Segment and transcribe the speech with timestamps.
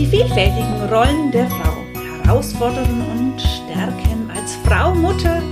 [0.00, 1.76] Die vielfältigen Rollen der Frau,
[2.24, 3.04] Herausforderungen
[3.34, 5.42] und Stärken als Frau, Mutter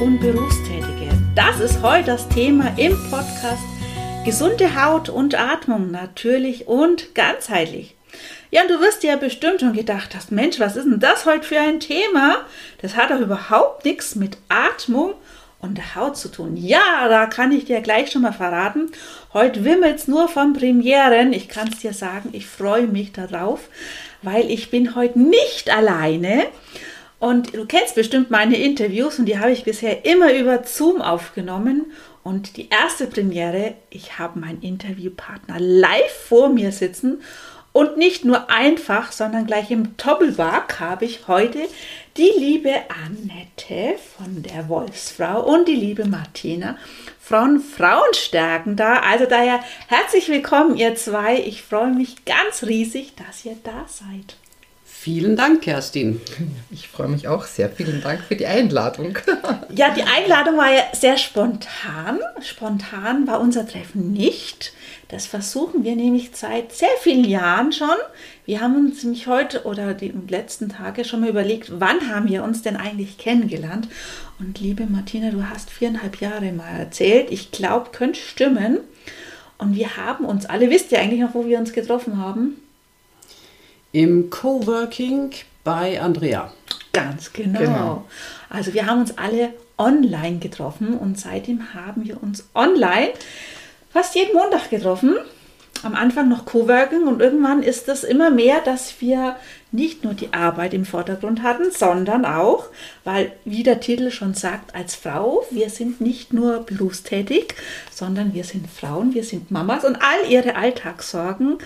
[0.00, 1.10] und Berufstätige.
[1.34, 3.64] Das ist heute das Thema im Podcast
[4.24, 7.96] Gesunde Haut und Atmung, natürlich und ganzheitlich.
[8.52, 11.26] Ja, und du wirst dir ja bestimmt schon gedacht hast, Mensch, was ist denn das
[11.26, 12.44] heute für ein Thema?
[12.82, 15.14] Das hat doch überhaupt nichts mit Atmung
[15.60, 16.56] und der Haut zu tun.
[16.56, 18.90] Ja, da kann ich dir gleich schon mal verraten.
[19.32, 21.32] Heute wimmelt es nur von Premieren.
[21.32, 23.68] Ich kann es dir sagen, ich freue mich darauf,
[24.22, 26.44] weil ich bin heute nicht alleine.
[27.18, 31.86] Und du kennst bestimmt meine Interviews und die habe ich bisher immer über Zoom aufgenommen.
[32.22, 37.22] Und die erste Premiere, ich habe meinen Interviewpartner live vor mir sitzen
[37.72, 41.60] und nicht nur einfach, sondern gleich im Doppelback habe ich heute
[42.16, 42.72] die liebe
[43.04, 46.76] Annette von der Wolfsfrau und die liebe Martina
[47.20, 49.00] von Frauenstärken da.
[49.00, 51.38] Also daher herzlich willkommen, ihr zwei.
[51.38, 54.36] Ich freue mich ganz riesig, dass ihr da seid.
[54.84, 56.20] Vielen Dank, Kerstin.
[56.70, 57.70] Ich freue mich auch sehr.
[57.70, 59.18] Vielen Dank für die Einladung.
[59.74, 62.18] Ja, die Einladung war ja sehr spontan.
[62.40, 64.72] Spontan war unser Treffen nicht.
[65.08, 67.96] Das versuchen wir nämlich seit sehr vielen Jahren schon.
[68.44, 72.42] Wir haben uns nämlich heute oder die letzten Tage schon mal überlegt, wann haben wir
[72.42, 73.88] uns denn eigentlich kennengelernt?
[74.40, 77.30] Und liebe Martina, du hast viereinhalb Jahre mal erzählt.
[77.30, 78.78] Ich glaube, könnte stimmen.
[79.58, 82.56] Und wir haben uns alle, wisst ihr eigentlich noch, wo wir uns getroffen haben?
[83.92, 85.30] Im Coworking
[85.62, 86.52] bei Andrea.
[86.92, 87.58] Ganz genau.
[87.60, 88.04] genau.
[88.50, 93.12] Also wir haben uns alle online getroffen und seitdem haben wir uns online
[93.96, 95.16] fast jeden Montag getroffen.
[95.82, 99.36] Am Anfang noch Coworking und irgendwann ist es immer mehr, dass wir
[99.72, 102.66] nicht nur die Arbeit im Vordergrund hatten, sondern auch,
[103.04, 107.54] weil wie der Titel schon sagt, als Frau, wir sind nicht nur berufstätig,
[107.90, 111.56] sondern wir sind Frauen, wir sind Mamas und all ihre Alltagssorgen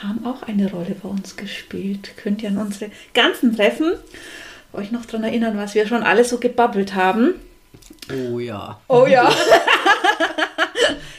[0.00, 2.12] haben auch eine Rolle bei uns gespielt.
[2.18, 3.94] Könnt ihr an unsere ganzen Treffen
[4.72, 7.34] euch noch daran erinnern, was wir schon alles so gebabbelt haben?
[8.12, 8.80] Oh ja.
[8.86, 9.28] Oh ja.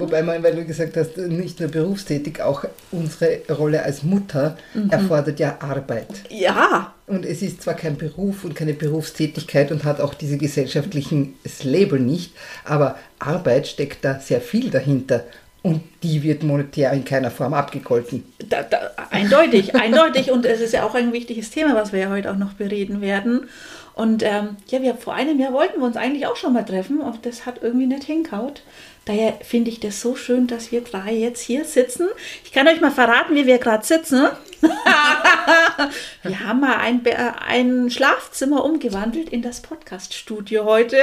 [0.00, 4.90] Wobei man, weil du gesagt hast, nicht nur berufstätig, auch unsere Rolle als Mutter mhm.
[4.90, 6.08] erfordert ja Arbeit.
[6.30, 6.94] Ja.
[7.06, 12.00] Und es ist zwar kein Beruf und keine Berufstätigkeit und hat auch diese gesellschaftlichen Label
[12.00, 12.32] nicht,
[12.64, 15.24] aber Arbeit steckt da sehr viel dahinter.
[15.62, 18.24] Und die wird monetär in keiner Form abgegolten.
[18.48, 20.30] Da, da, eindeutig, eindeutig.
[20.30, 23.02] Und es ist ja auch ein wichtiges Thema, was wir ja heute auch noch bereden
[23.02, 23.46] werden.
[23.94, 27.00] Und ähm, ja, wir, vor einem Jahr wollten wir uns eigentlich auch schon mal treffen
[27.00, 28.62] und das hat irgendwie nicht hinkaut.
[29.04, 32.08] Daher finde ich das so schön, dass wir drei jetzt hier sitzen.
[32.44, 34.28] Ich kann euch mal verraten, wie wir gerade sitzen.
[36.22, 37.02] wir haben mal ein,
[37.46, 40.98] ein Schlafzimmer umgewandelt in das Podcaststudio heute.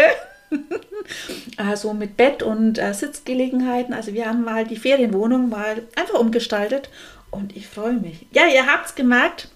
[1.58, 3.94] also mit Bett und äh, Sitzgelegenheiten.
[3.94, 6.90] Also wir haben mal die Ferienwohnung mal einfach umgestaltet
[7.31, 8.28] und ich freue mich.
[8.31, 9.50] Ja, ihr habt es gemerkt.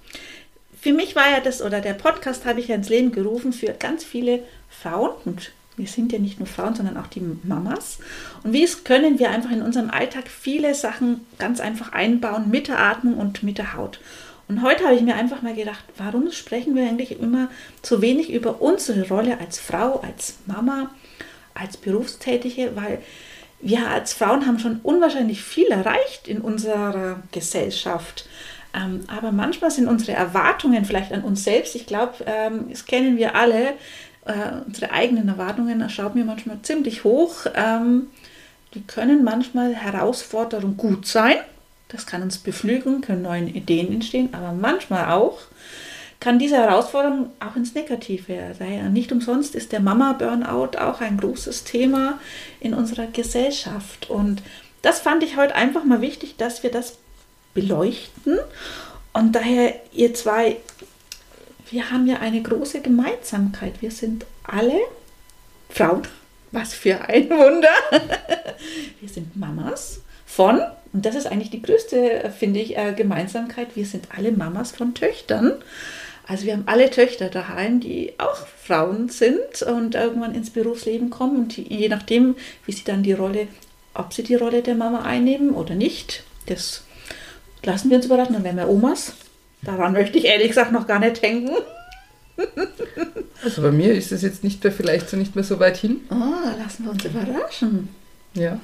[0.81, 3.67] Für mich war ja das, oder der Podcast habe ich ja ins Leben gerufen für
[3.67, 7.99] ganz viele Frauen und wir sind ja nicht nur Frauen, sondern auch die Mamas.
[8.43, 12.79] Und wie können wir einfach in unserem Alltag viele Sachen ganz einfach einbauen mit der
[12.79, 13.99] Atmung und mit der Haut.
[14.47, 17.49] Und heute habe ich mir einfach mal gedacht, warum sprechen wir eigentlich immer
[17.83, 20.89] zu wenig über unsere Rolle als Frau, als Mama,
[21.53, 23.03] als Berufstätige, weil
[23.61, 28.25] wir als Frauen haben schon unwahrscheinlich viel erreicht in unserer Gesellschaft.
[28.73, 33.17] Ähm, aber manchmal sind unsere Erwartungen vielleicht an uns selbst, ich glaube, ähm, das kennen
[33.17, 33.73] wir alle,
[34.25, 37.45] äh, unsere eigenen Erwartungen schrauben wir manchmal ziemlich hoch.
[37.55, 38.07] Ähm,
[38.73, 41.35] die können manchmal Herausforderungen gut sein,
[41.89, 45.39] das kann uns beflügeln, können neue Ideen entstehen, aber manchmal auch
[46.21, 48.93] kann diese Herausforderung auch ins Negative sein.
[48.93, 52.19] Nicht umsonst ist der Mama-Burnout auch ein großes Thema
[52.59, 54.09] in unserer Gesellschaft.
[54.09, 54.43] Und
[54.83, 56.99] das fand ich heute einfach mal wichtig, dass wir das
[57.53, 58.39] beleuchten.
[59.13, 60.57] Und daher, ihr zwei,
[61.69, 63.81] wir haben ja eine große Gemeinsamkeit.
[63.81, 64.79] Wir sind alle
[65.69, 66.03] Frauen.
[66.51, 67.69] Was für ein Wunder.
[68.99, 70.59] Wir sind Mamas von
[70.93, 73.75] und das ist eigentlich die größte, finde ich, äh, Gemeinsamkeit.
[73.75, 75.53] Wir sind alle Mamas von Töchtern.
[76.27, 81.37] Also wir haben alle Töchter daheim, die auch Frauen sind und irgendwann ins Berufsleben kommen.
[81.37, 83.47] Und je nachdem, wie sie dann die Rolle,
[83.93, 86.83] ob sie die Rolle der Mama einnehmen oder nicht, das
[87.63, 88.33] lassen wir uns überraschen.
[88.33, 89.13] Dann werden wir Omas.
[89.61, 91.51] Daran möchte ich ehrlich gesagt noch gar nicht denken.
[93.43, 96.01] Also bei mir ist es jetzt nicht mehr, vielleicht so nicht mehr so weit hin.
[96.09, 96.15] Oh,
[96.57, 97.89] lassen wir uns überraschen.
[98.33, 98.59] Ja.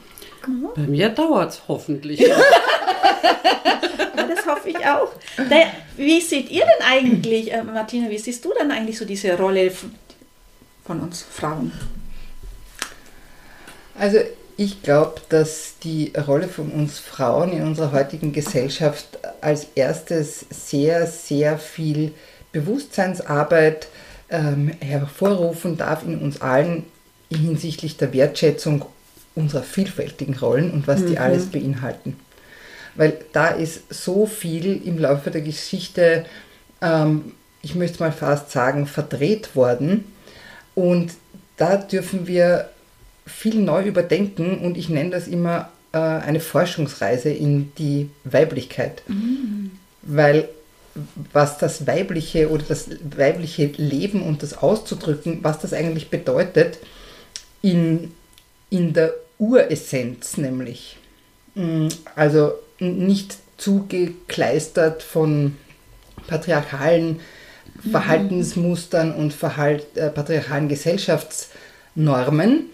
[0.75, 2.19] Bei mir dauert es hoffentlich.
[4.15, 5.11] das hoffe ich auch.
[5.37, 5.67] Daher,
[5.97, 9.71] wie seht ihr denn eigentlich, äh, Martina, wie siehst du denn eigentlich so diese Rolle
[10.85, 11.71] von uns Frauen?
[13.99, 14.19] Also
[14.57, 21.05] ich glaube, dass die Rolle von uns Frauen in unserer heutigen Gesellschaft als erstes sehr,
[21.05, 22.11] sehr viel
[22.51, 23.87] Bewusstseinsarbeit
[24.29, 26.85] ähm, hervorrufen darf in uns allen
[27.29, 28.85] hinsichtlich der Wertschätzung
[29.35, 31.17] unserer vielfältigen Rollen und was die mhm.
[31.19, 32.17] alles beinhalten.
[32.95, 36.25] Weil da ist so viel im Laufe der Geschichte,
[36.81, 40.05] ähm, ich möchte mal fast sagen, verdreht worden.
[40.73, 41.11] Und
[41.57, 42.69] da dürfen wir
[43.27, 49.03] viel neu überdenken und ich nenne das immer äh, eine Forschungsreise in die Weiblichkeit.
[49.07, 49.71] Mhm.
[50.01, 50.49] Weil
[51.33, 56.79] was das weibliche oder das weibliche Leben und das auszudrücken, was das eigentlich bedeutet
[57.61, 58.11] in,
[58.69, 60.97] in der Uressenz nämlich.
[61.55, 65.57] Mm, also nicht zugekleistert von
[66.27, 67.19] patriarchalen
[67.83, 67.91] mhm.
[67.91, 72.67] Verhaltensmustern und Verhalt, äh, patriarchalen Gesellschaftsnormen.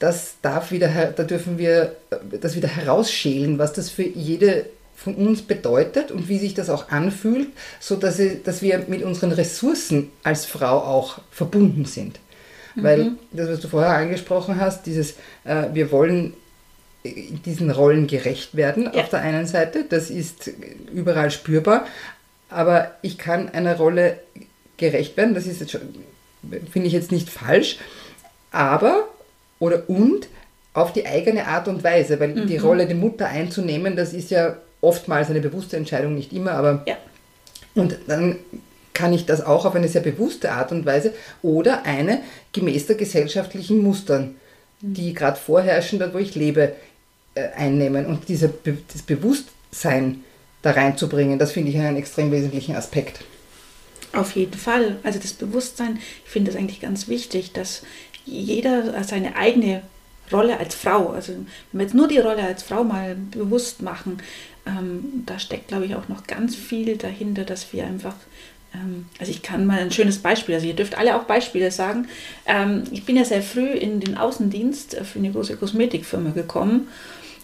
[0.00, 4.66] Das darf wieder, da dürfen wir äh, das wieder herausschälen, was das für jede
[4.96, 7.48] von uns bedeutet und wie sich das auch anfühlt,
[7.78, 12.18] so dass, dass wir mit unseren Ressourcen als Frau auch verbunden sind.
[12.74, 12.82] Mhm.
[12.82, 15.12] Weil das, was du vorher angesprochen hast, dieses,
[15.44, 16.34] äh, wir wollen
[17.02, 19.02] diesen Rollen gerecht werden ja.
[19.02, 20.50] auf der einen Seite, das ist
[20.92, 21.86] überall spürbar,
[22.50, 24.18] aber ich kann einer Rolle
[24.76, 25.80] gerecht werden, das ist jetzt schon,
[26.70, 27.78] finde ich jetzt nicht falsch,
[28.50, 29.08] aber
[29.60, 30.26] oder und
[30.74, 32.46] auf die eigene Art und Weise, weil mhm.
[32.48, 36.82] die Rolle der Mutter einzunehmen, das ist ja oftmals eine bewusste Entscheidung, nicht immer, aber
[36.86, 36.96] ja.
[37.74, 38.36] und dann
[38.94, 42.20] kann ich das auch auf eine sehr bewusste Art und Weise oder eine
[42.52, 44.34] gemäß der gesellschaftlichen Mustern,
[44.80, 46.72] die gerade vorherrschen, dort wo ich lebe,
[47.34, 48.52] äh, einnehmen und diese,
[48.92, 50.24] das Bewusstsein
[50.62, 53.20] da reinzubringen, das finde ich einen extrem wesentlichen Aspekt.
[54.12, 54.98] Auf jeden Fall.
[55.04, 57.82] Also das Bewusstsein, ich finde das eigentlich ganz wichtig, dass
[58.24, 59.82] jeder seine eigene
[60.32, 64.18] Rolle als Frau, also wenn wir jetzt nur die Rolle als Frau mal bewusst machen,
[64.66, 68.14] ähm, da steckt, glaube ich, auch noch ganz viel dahinter, dass wir einfach
[68.74, 72.08] ähm, also ich kann mal ein schönes Beispiel, also ihr dürft alle auch Beispiele sagen.
[72.46, 76.88] Ähm, ich bin ja sehr früh in den Außendienst für eine große Kosmetikfirma gekommen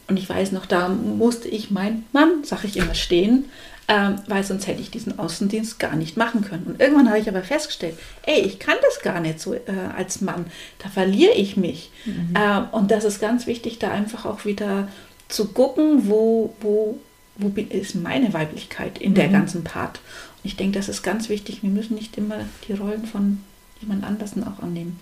[0.08, 3.46] und ich weiß noch, da musste ich meinen Mann, sag ich immer, stehen,
[3.88, 6.64] ähm, weil sonst hätte ich diesen Außendienst gar nicht machen können.
[6.66, 9.60] Und irgendwann habe ich aber festgestellt, ey, ich kann das gar nicht so äh,
[9.96, 10.46] als Mann,
[10.78, 11.90] da verliere ich mich.
[12.04, 12.34] Mhm.
[12.34, 14.88] Ähm, und das ist ganz wichtig, da einfach auch wieder
[15.28, 16.98] zu gucken, wo, wo,
[17.36, 19.16] wo ist meine Weiblichkeit in mhm.
[19.16, 20.00] der ganzen Part.
[20.42, 23.38] Und ich denke, das ist ganz wichtig, wir müssen nicht immer die Rollen von
[23.80, 24.98] jemand anderes auch annehmen.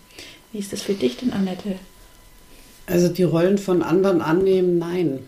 [0.52, 1.76] Wie ist das für dich denn, Annette?
[2.87, 5.20] Also die Rollen von anderen annehmen, nein.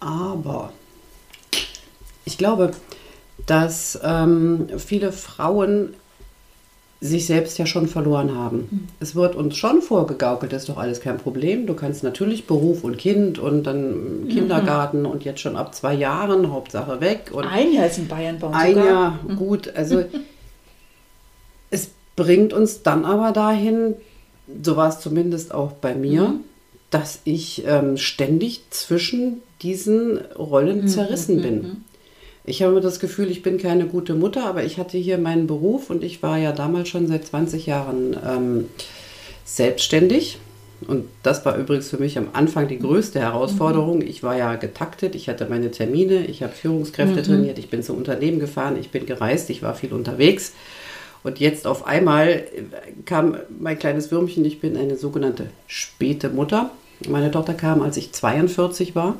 [0.00, 0.72] Aber
[2.24, 2.72] ich glaube,
[3.46, 5.94] dass ähm, viele Frauen
[7.00, 8.68] sich selbst ja schon verloren haben.
[8.70, 8.88] Mhm.
[9.00, 11.66] Es wird uns schon vorgegaukelt, das ist doch alles kein Problem.
[11.66, 15.06] Du kannst natürlich Beruf und Kind und dann Kindergarten mhm.
[15.06, 17.30] und jetzt schon ab zwei Jahren, Hauptsache weg.
[17.32, 18.86] Und ein Jahr ist in Bayern bei uns Ein sogar.
[18.86, 19.36] Jahr, mhm.
[19.36, 19.72] gut.
[19.82, 20.04] Also
[21.70, 23.94] es bringt uns dann aber dahin,
[24.62, 26.44] so war es zumindest auch bei mir, mhm
[26.92, 31.84] dass ich ähm, ständig zwischen diesen Rollen mhm, zerrissen mhm, bin.
[32.44, 32.50] Mhm.
[32.50, 35.90] Ich habe das Gefühl, ich bin keine gute Mutter, aber ich hatte hier meinen Beruf
[35.90, 38.68] und ich war ja damals schon seit 20 Jahren ähm,
[39.44, 40.38] selbstständig.
[40.88, 44.02] Und das war übrigens für mich am Anfang die größte Herausforderung.
[44.02, 47.24] Ich war ja getaktet, ich hatte meine Termine, ich habe Führungskräfte mhm.
[47.24, 50.52] trainiert, ich bin zum Unternehmen gefahren, ich bin gereist, ich war viel unterwegs.
[51.22, 52.44] Und jetzt auf einmal
[53.04, 56.70] kam mein kleines Würmchen, ich bin eine sogenannte späte Mutter.
[57.08, 59.16] Meine Tochter kam, als ich 42 war.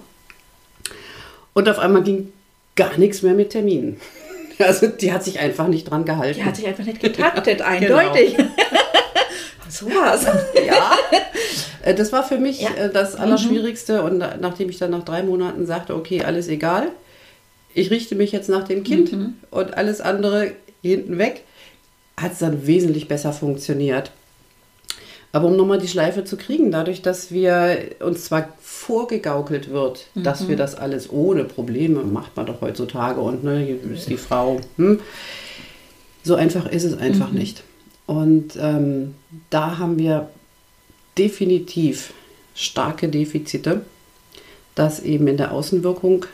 [1.54, 2.32] Und auf einmal ging
[2.76, 4.00] gar nichts mehr mit Terminen.
[4.58, 6.38] Also die hat sich einfach nicht dran gehalten.
[6.38, 7.64] Die hat sich einfach nicht getaktet, genau.
[7.68, 8.36] eindeutig.
[8.36, 8.50] Genau.
[9.68, 10.24] so war's.
[10.24, 10.92] Ja.
[11.82, 12.70] Äh, das war für mich ja.
[12.74, 13.22] Äh, das mhm.
[13.22, 14.02] Allerschwierigste.
[14.02, 16.90] Und nachdem ich dann nach drei Monaten sagte, okay, alles egal,
[17.74, 19.34] ich richte mich jetzt nach dem Kind mhm.
[19.50, 20.52] und alles andere
[20.82, 21.42] hinten weg,
[22.16, 24.12] hat es dann wesentlich besser funktioniert.
[25.34, 30.24] Aber um nochmal die Schleife zu kriegen, dadurch, dass wir uns zwar vorgegaukelt wird, mhm.
[30.24, 34.60] dass wir das alles ohne Probleme macht man doch heutzutage und ne, ist die Frau.
[34.76, 35.00] Hm,
[36.22, 37.38] so einfach ist es einfach mhm.
[37.38, 37.62] nicht.
[38.06, 39.14] Und ähm,
[39.48, 40.28] da haben wir
[41.16, 42.12] definitiv
[42.54, 43.82] starke Defizite,
[44.74, 46.26] das eben in der Außenwirkung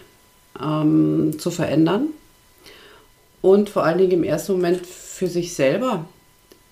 [0.60, 2.08] ähm, zu verändern
[3.42, 6.06] und vor allen Dingen im ersten Moment für sich selber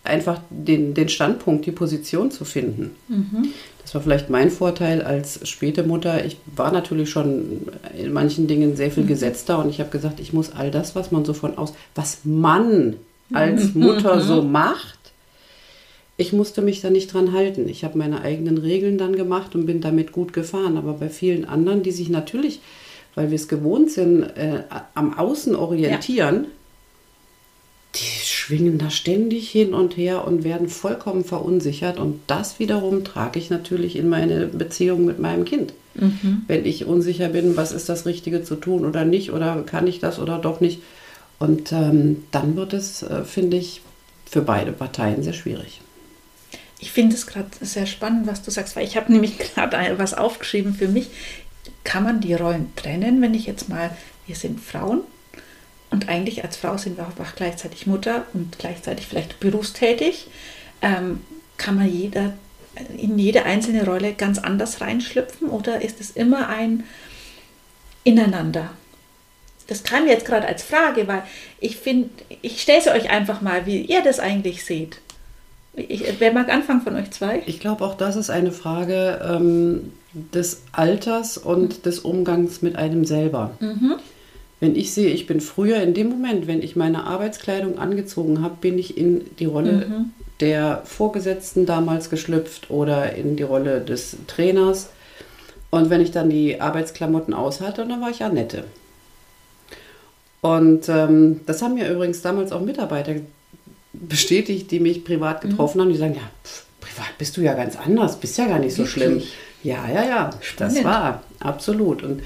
[0.06, 2.94] einfach den, den Standpunkt, die Position zu finden.
[3.08, 3.48] Mhm.
[3.82, 6.24] Das war vielleicht mein Vorteil als späte Mutter.
[6.24, 9.08] Ich war natürlich schon in manchen Dingen sehr viel mhm.
[9.08, 12.20] gesetzter und ich habe gesagt, ich muss all das, was man so von aus, was
[12.24, 12.96] man
[13.32, 13.82] als mhm.
[13.82, 14.52] Mutter so mhm.
[14.52, 14.96] macht,
[16.16, 17.68] ich musste mich da nicht dran halten.
[17.68, 20.78] Ich habe meine eigenen Regeln dann gemacht und bin damit gut gefahren.
[20.78, 22.60] Aber bei vielen anderen, die sich natürlich,
[23.14, 24.62] weil wir es gewohnt sind, äh,
[24.94, 26.50] am Außen orientieren, ja.
[27.96, 31.98] Die schwingen da ständig hin und her und werden vollkommen verunsichert.
[31.98, 35.72] Und das wiederum trage ich natürlich in meine Beziehung mit meinem Kind.
[35.94, 36.42] Mhm.
[36.46, 39.98] Wenn ich unsicher bin, was ist das Richtige zu tun oder nicht, oder kann ich
[39.98, 40.82] das oder doch nicht.
[41.38, 43.82] Und ähm, dann wird es, äh, finde ich,
[44.28, 45.80] für beide Parteien sehr schwierig.
[46.78, 50.14] Ich finde es gerade sehr spannend, was du sagst, weil ich habe nämlich gerade was
[50.14, 51.08] aufgeschrieben für mich.
[51.84, 53.90] Kann man die Rollen trennen, wenn ich jetzt mal,
[54.26, 55.00] wir sind Frauen
[55.90, 60.28] und eigentlich als Frau sind wir auch gleichzeitig Mutter und gleichzeitig vielleicht berufstätig.
[60.82, 61.20] Ähm,
[61.56, 62.34] kann man jeder
[62.96, 66.84] in jede einzelne Rolle ganz anders reinschlüpfen oder ist es immer ein
[68.04, 68.70] Ineinander?
[69.66, 71.22] Das kam jetzt gerade als Frage, weil
[71.58, 72.10] ich finde,
[72.42, 75.00] ich stelle es euch einfach mal, wie ihr das eigentlich seht.
[75.74, 77.42] Ich, wer mag anfangen von euch zwei?
[77.46, 83.04] Ich glaube, auch das ist eine Frage ähm, des Alters und des Umgangs mit einem
[83.04, 83.56] selber.
[83.60, 83.96] Mhm.
[84.58, 88.56] Wenn ich sehe, ich bin früher in dem Moment, wenn ich meine Arbeitskleidung angezogen habe,
[88.60, 90.12] bin ich in die Rolle mhm.
[90.40, 94.88] der Vorgesetzten damals geschlüpft oder in die Rolle des Trainers.
[95.70, 98.64] Und wenn ich dann die Arbeitsklamotten aus hatte, dann war ich Annette.
[100.40, 103.16] Und ähm, das haben mir übrigens damals auch Mitarbeiter
[103.92, 105.50] bestätigt, die mich privat mhm.
[105.50, 105.82] getroffen mhm.
[105.82, 108.74] haben, die sagen, ja, pff, privat bist du ja ganz anders, bist ja gar nicht
[108.74, 108.92] so Wirklich?
[108.92, 109.22] schlimm.
[109.62, 110.76] Ja, ja, ja, Spannend.
[110.76, 112.02] das war absolut.
[112.02, 112.22] Und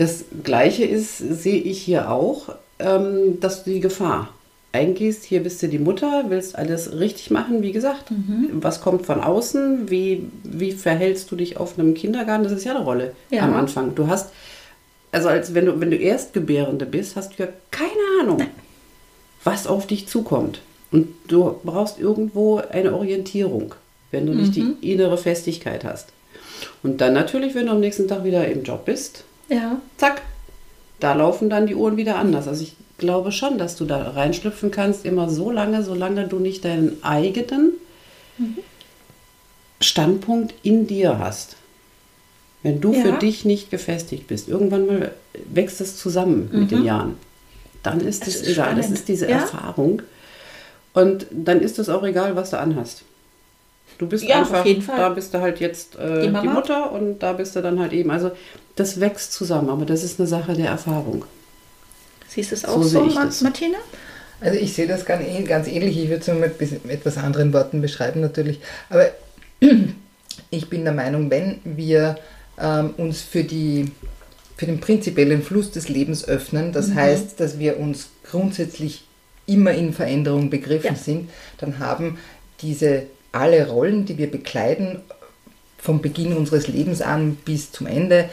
[0.00, 4.30] das Gleiche ist, sehe ich hier auch, ähm, dass du die Gefahr
[4.72, 8.10] eingehst, hier bist du die Mutter, willst alles richtig machen, wie gesagt.
[8.10, 8.48] Mhm.
[8.52, 9.90] Was kommt von außen?
[9.90, 12.44] Wie, wie verhältst du dich auf einem Kindergarten?
[12.44, 13.42] Das ist ja eine Rolle ja.
[13.42, 13.94] am Anfang.
[13.94, 14.30] Du hast,
[15.12, 18.46] also als wenn du, wenn du Erstgebärende bist, hast du ja keine Ahnung,
[19.44, 20.62] was auf dich zukommt.
[20.92, 23.74] Und du brauchst irgendwo eine Orientierung,
[24.12, 24.76] wenn du nicht mhm.
[24.80, 26.08] die innere Festigkeit hast.
[26.82, 29.80] Und dann natürlich, wenn du am nächsten Tag wieder im Job bist, ja.
[29.98, 30.22] zack,
[31.00, 32.48] da laufen dann die Uhren wieder anders.
[32.48, 36.64] Also ich glaube schon, dass du da reinschlüpfen kannst, immer so lange, solange du nicht
[36.64, 37.72] deinen eigenen
[38.38, 38.58] mhm.
[39.80, 41.56] Standpunkt in dir hast.
[42.62, 43.00] Wenn du ja.
[43.00, 45.12] für dich nicht gefestigt bist, irgendwann mal
[45.52, 46.60] wächst es zusammen mhm.
[46.60, 46.86] mit den mhm.
[46.86, 47.16] Jahren.
[47.82, 48.66] Dann ist es egal.
[48.66, 48.78] Spannend.
[48.78, 49.38] Das ist diese ja?
[49.38, 50.02] Erfahrung.
[50.92, 53.02] Und dann ist es auch egal, was du anhast.
[54.00, 57.34] Du bist ja, einfach, da bist du halt jetzt äh, die, die, Mutter und da
[57.34, 58.10] bist du dann halt eben.
[58.10, 58.30] Also
[58.74, 61.26] das wächst zusammen, aber das ist eine Sache der Erfahrung.
[62.26, 63.76] Siehst du es auch so, so Martina?
[64.40, 65.98] Also ich sehe das ganz, ganz ähnlich.
[65.98, 68.60] Ich würde es mit, mit etwas anderen Worten beschreiben natürlich.
[68.88, 69.10] Aber
[70.50, 72.16] ich bin der Meinung, wenn wir
[72.58, 73.92] ähm, uns für, die,
[74.56, 76.94] für den prinzipiellen Fluss des Lebens öffnen, das mhm.
[76.94, 79.04] heißt, dass wir uns grundsätzlich
[79.44, 80.96] immer in Veränderung begriffen ja.
[80.96, 81.28] sind,
[81.58, 82.16] dann haben
[82.62, 85.00] diese alle Rollen, die wir bekleiden,
[85.78, 88.28] vom Beginn unseres Lebens an bis zum Ende,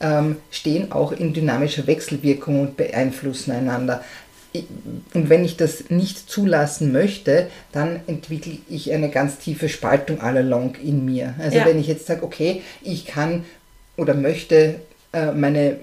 [0.00, 4.04] ähm, stehen auch in dynamischer Wechselwirkung und beeinflussen einander.
[5.14, 10.36] Und wenn ich das nicht zulassen möchte, dann entwickle ich eine ganz tiefe Spaltung all
[10.36, 11.34] along in mir.
[11.38, 11.64] Also ja.
[11.64, 13.44] wenn ich jetzt sage, okay, ich kann
[13.96, 14.76] oder möchte
[15.12, 15.76] äh, meine,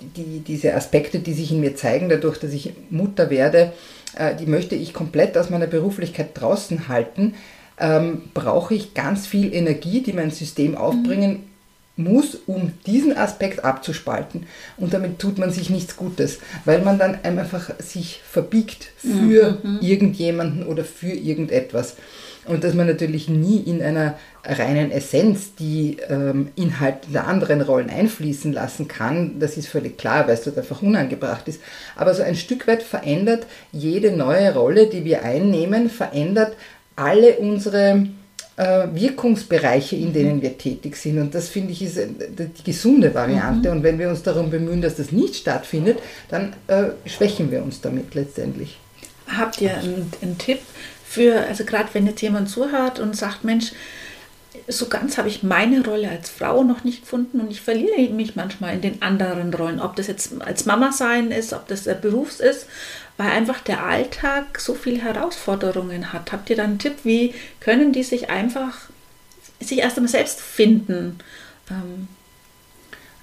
[0.00, 3.72] die, diese Aspekte, die sich in mir zeigen, dadurch, dass ich Mutter werde,
[4.18, 7.34] äh, die möchte ich komplett aus meiner Beruflichkeit draußen halten,
[7.78, 11.44] ähm, brauche ich ganz viel Energie, die mein System aufbringen
[11.96, 12.04] mhm.
[12.04, 14.46] muss, um diesen Aspekt abzuspalten.
[14.76, 19.78] Und damit tut man sich nichts Gutes, weil man dann einfach sich verbiegt für mhm.
[19.80, 21.96] irgendjemanden oder für irgendetwas.
[22.46, 27.88] Und dass man natürlich nie in einer reinen Essenz die ähm, Inhalte der anderen Rollen
[27.88, 31.62] einfließen lassen kann, das ist völlig klar, weil es dort einfach unangebracht ist.
[31.96, 36.54] Aber so ein Stück weit verändert jede neue Rolle, die wir einnehmen, verändert
[36.96, 38.06] alle unsere
[38.56, 41.18] äh, Wirkungsbereiche, in denen wir tätig sind.
[41.18, 43.68] Und das finde ich ist äh, die gesunde Variante.
[43.68, 43.76] Mhm.
[43.76, 45.98] Und wenn wir uns darum bemühen, dass das nicht stattfindet,
[46.28, 48.78] dann äh, schwächen wir uns damit letztendlich.
[49.26, 50.60] Habt ihr einen, einen Tipp
[51.04, 53.72] für, also gerade wenn jetzt jemand zuhört und sagt, Mensch,
[54.68, 58.36] so ganz habe ich meine Rolle als Frau noch nicht gefunden und ich verliere mich
[58.36, 61.94] manchmal in den anderen Rollen, ob das jetzt als Mama sein ist, ob das der
[61.94, 62.66] Berufs ist,
[63.16, 66.32] weil einfach der Alltag so viele Herausforderungen hat.
[66.32, 68.88] Habt ihr da einen Tipp, wie können die sich einfach
[69.60, 71.18] sich erst einmal selbst finden?
[71.70, 72.08] Ähm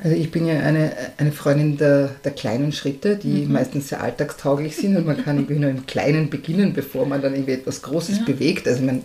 [0.04, 3.52] also ich bin ja eine, eine Freundin der, der kleinen Schritte, die mhm.
[3.52, 7.34] meistens sehr alltagstauglich sind und man kann irgendwie nur im Kleinen beginnen, bevor man dann
[7.34, 8.24] irgendwie etwas Großes ja.
[8.26, 8.68] bewegt.
[8.68, 9.04] Also man,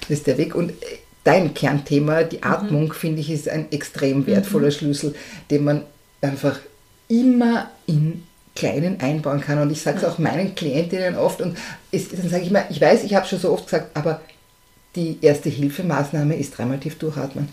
[0.00, 0.54] das ist der Weg.
[0.54, 2.44] Und äh, dein Kernthema, die mhm.
[2.44, 2.92] Atmung, mhm.
[2.92, 4.72] finde ich, ist ein extrem wertvoller mhm.
[4.72, 5.14] Schlüssel,
[5.50, 5.82] den man
[6.22, 6.60] einfach
[7.08, 8.22] immer in
[8.54, 9.58] Kleinen einbauen kann.
[9.58, 11.56] Und ich sage es auch meinen Klientinnen oft und
[11.90, 14.20] es, dann sage ich mal, ich weiß, ich habe schon so oft gesagt, aber
[14.94, 17.48] die erste Hilfemaßnahme ist dreimal tief durchatmen.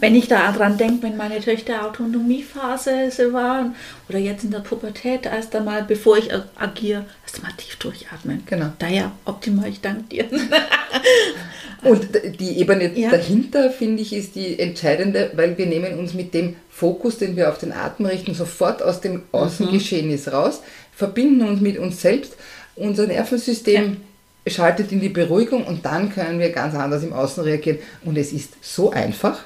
[0.00, 3.74] Wenn ich da dran denke, wenn meine Töchter Autonomiephase waren
[4.08, 8.42] oder jetzt in der Pubertät, erst einmal, bevor ich agiere, erst einmal tief durchatmen.
[8.46, 8.72] Genau.
[8.78, 10.24] Daher optimal, ich danke dir.
[11.82, 12.08] Und
[12.38, 13.10] die Ebene ja.
[13.10, 17.48] dahinter, finde ich, ist die entscheidende, weil wir nehmen uns mit dem Fokus, den wir
[17.48, 20.32] auf den Atem richten, sofort aus dem Außengeschehnis mhm.
[20.32, 20.62] raus,
[20.94, 22.36] verbinden uns mit uns selbst,
[22.76, 23.96] unser Nervensystem
[24.44, 24.52] ja.
[24.52, 27.78] schaltet in die Beruhigung und dann können wir ganz anders im Außen reagieren.
[28.04, 29.44] Und es ist so einfach.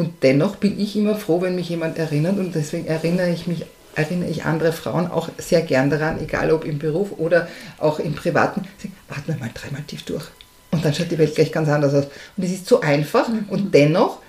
[0.00, 3.66] Und dennoch bin ich immer froh, wenn mich jemand erinnert und deswegen erinnere ich mich
[3.94, 8.14] erinnere ich andere Frauen auch sehr gern daran, egal ob im Beruf oder auch im
[8.14, 8.62] Privaten,
[9.10, 10.24] atme mal dreimal tief durch.
[10.70, 12.04] Und dann schaut die Welt gleich ganz anders aus.
[12.36, 13.44] Und es ist so einfach mhm.
[13.50, 14.20] und dennoch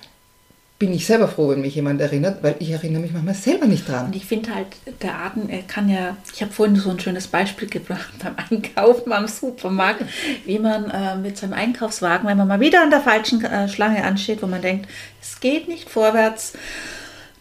[0.82, 3.88] bin ich selber froh, wenn mich jemand erinnert, weil ich erinnere mich manchmal selber nicht
[3.88, 4.06] dran.
[4.06, 4.66] Und ich finde halt,
[5.00, 9.12] der Atem, er kann ja, ich habe vorhin so ein schönes Beispiel gebracht beim Einkaufen
[9.12, 10.02] am Supermarkt,
[10.44, 14.02] wie man äh, mit seinem Einkaufswagen, wenn man mal wieder an der falschen äh, Schlange
[14.02, 14.88] ansteht, wo man denkt,
[15.20, 16.54] es geht nicht vorwärts,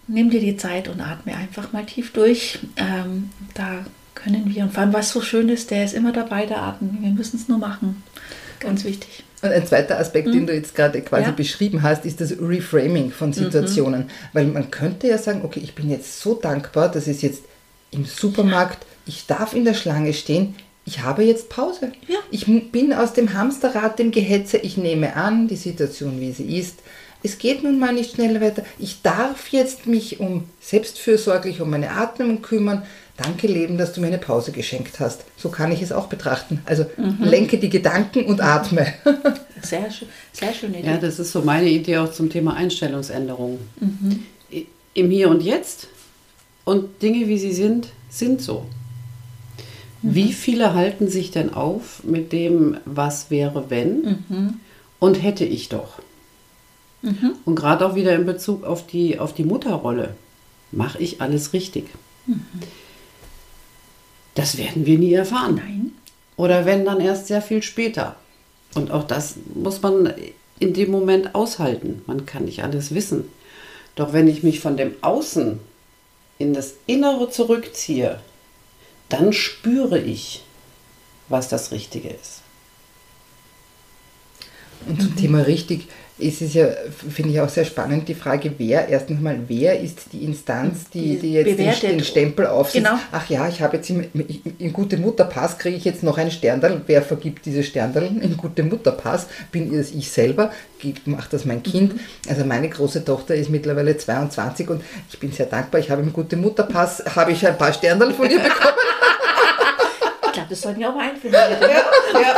[0.05, 2.59] nimm dir die Zeit und atme einfach mal tief durch.
[2.75, 6.45] Ähm, da können wir, und vor allem was so schön ist, der ist immer dabei,
[6.45, 6.99] der Atem.
[7.01, 8.03] Wir müssen es nur machen.
[8.61, 9.23] Ganz wichtig.
[9.41, 10.33] Und ein zweiter Aspekt, mhm.
[10.33, 11.31] den du jetzt gerade quasi ja.
[11.31, 14.03] beschrieben hast, ist das Reframing von Situationen.
[14.03, 14.09] Mhm.
[14.33, 17.43] Weil man könnte ja sagen, okay, ich bin jetzt so dankbar, dass es jetzt
[17.89, 21.91] im Supermarkt, ich darf in der Schlange stehen, ich habe jetzt Pause.
[22.07, 22.17] Ja.
[22.31, 26.79] Ich bin aus dem Hamsterrad, dem Gehetze, ich nehme an, die Situation, wie sie ist.
[27.23, 28.63] Es geht nun mal nicht schneller weiter.
[28.79, 32.83] Ich darf jetzt mich um selbstfürsorglich um meine Atmung kümmern.
[33.17, 35.25] Danke Leben, dass du mir eine Pause geschenkt hast.
[35.37, 36.61] So kann ich es auch betrachten.
[36.65, 37.17] Also mhm.
[37.21, 38.87] lenke die Gedanken und atme.
[39.63, 40.87] Sehr, schön, sehr schöne Idee.
[40.87, 43.59] Ja, das ist so meine Idee auch zum Thema Einstellungsänderung.
[43.79, 44.23] Mhm.
[44.95, 45.87] Im Hier und Jetzt
[46.65, 48.65] und Dinge, wie sie sind, sind so.
[50.01, 50.15] Mhm.
[50.15, 54.59] Wie viele halten sich denn auf mit dem, was wäre, wenn mhm.
[54.99, 55.99] und hätte ich doch?
[57.03, 57.33] Mhm.
[57.45, 60.15] Und gerade auch wieder in Bezug auf die, auf die Mutterrolle.
[60.71, 61.85] Mache ich alles richtig?
[64.41, 65.55] Das werden wir nie erfahren.
[65.55, 65.91] Nein.
[66.35, 68.15] Oder wenn dann erst sehr viel später.
[68.73, 70.11] Und auch das muss man
[70.57, 72.01] in dem Moment aushalten.
[72.07, 73.29] Man kann nicht alles wissen.
[73.93, 75.59] Doch wenn ich mich von dem Außen
[76.39, 78.19] in das Innere zurückziehe,
[79.09, 80.43] dann spüre ich,
[81.29, 82.41] was das Richtige ist.
[84.87, 85.15] Und zum.
[85.17, 85.87] Thema richtig,
[86.21, 86.67] ist es ja,
[87.09, 91.17] finde ich auch sehr spannend, die Frage, wer, erstens mal, wer ist die Instanz, die,
[91.17, 92.85] die jetzt den, den, Stempel aufsetzt?
[92.85, 92.97] Genau.
[93.11, 94.05] Ach ja, ich habe jetzt im,
[94.59, 96.81] im Gute Mutterpass, kriege ich jetzt noch ein Sterndal.
[96.85, 98.03] Wer vergibt diese Sterndal?
[98.03, 100.51] Im Gute Mutterpass bin es ich selber,
[101.05, 101.95] macht das mein Kind.
[101.95, 101.99] Mhm.
[102.29, 106.13] Also meine große Tochter ist mittlerweile 22 und ich bin sehr dankbar, ich habe im
[106.13, 108.75] Gute Mutterpass, habe ich ein paar Sterndal von ihr bekommen.
[110.25, 111.33] ich glaube, das sollten wir auch einführen.
[111.33, 112.35] Ja, ja.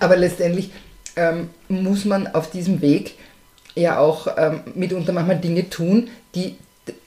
[0.00, 0.70] Aber letztendlich
[1.16, 3.14] ähm, muss man auf diesem Weg
[3.74, 6.56] ja auch ähm, mitunter manchmal Dinge tun, die,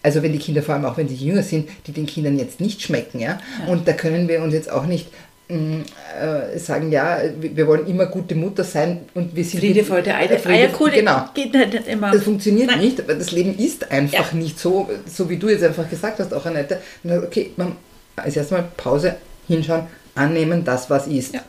[0.01, 2.59] also wenn die Kinder, vor allem auch wenn sie jünger sind, die den Kindern jetzt
[2.59, 3.19] nicht schmecken.
[3.19, 3.39] Ja?
[3.65, 3.71] ja.
[3.71, 5.07] Und da können wir uns jetzt auch nicht
[5.49, 5.81] mm,
[6.19, 9.59] äh, sagen, ja, wir wollen immer gute Mutter sein und wir sind...
[9.59, 11.25] Friede, Freude, Eier, Eierkohle genau.
[11.33, 12.11] geht nicht immer.
[12.11, 12.79] Das funktioniert Nein.
[12.79, 14.37] nicht, aber das Leben ist einfach ja.
[14.37, 16.79] nicht so, so wie du jetzt einfach gesagt hast, auch Annette.
[17.03, 17.75] Okay, man,
[18.15, 19.15] als erstmal Pause,
[19.47, 19.83] hinschauen,
[20.15, 21.33] annehmen, das was ist.
[21.35, 21.41] Ja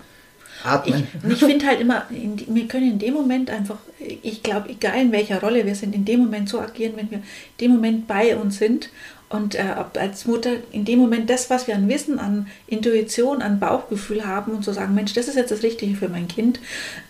[0.65, 1.07] atmen.
[1.25, 5.01] Ich, ich finde halt immer, in, wir können in dem Moment einfach, ich glaube, egal
[5.01, 7.25] in welcher Rolle wir sind, in dem Moment so agieren, wenn wir in
[7.61, 8.91] dem Moment bei uns sind
[9.29, 13.59] und äh, als Mutter in dem Moment das, was wir an Wissen, an Intuition, an
[13.59, 16.61] Bauchgefühl haben und so sagen, Mensch, das ist jetzt das Richtige für mein Kind.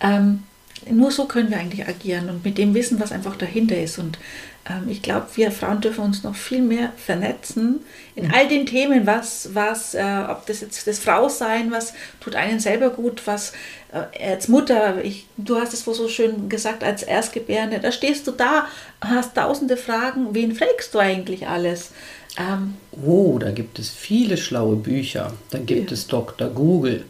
[0.01, 0.43] Ähm,
[0.89, 3.99] nur so können wir eigentlich agieren und mit dem Wissen, was einfach dahinter ist.
[3.99, 4.17] Und
[4.87, 7.81] ich glaube, wir Frauen dürfen uns noch viel mehr vernetzen
[8.15, 8.33] in mhm.
[8.33, 12.89] all den Themen, was, was äh, ob das jetzt das Frausein, was tut einen selber
[12.89, 13.53] gut, was
[13.91, 18.27] äh, als Mutter, ich, du hast es wohl so schön gesagt, als Erstgebärende, da stehst
[18.27, 18.67] du da,
[19.01, 21.91] hast tausende Fragen, wen fragst du eigentlich alles?
[22.37, 22.75] Ähm,
[23.05, 25.93] oh, da gibt es viele schlaue Bücher, da gibt ja.
[25.93, 26.49] es Dr.
[26.49, 27.05] Google.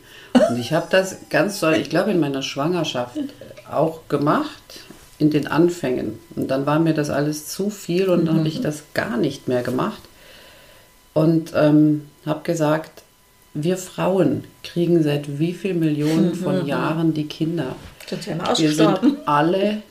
[0.49, 3.17] Und ich habe das ganz toll, ich glaube in meiner Schwangerschaft
[3.71, 4.81] auch gemacht
[5.19, 6.19] in den Anfängen.
[6.35, 8.39] Und dann war mir das alles zu viel und dann mhm.
[8.39, 10.01] habe ich das gar nicht mehr gemacht.
[11.13, 13.03] Und ähm, habe gesagt,
[13.53, 16.67] wir Frauen kriegen seit wie vielen Millionen von mhm.
[16.67, 17.75] Jahren die Kinder.
[18.07, 19.81] Sind wir, wir sind alle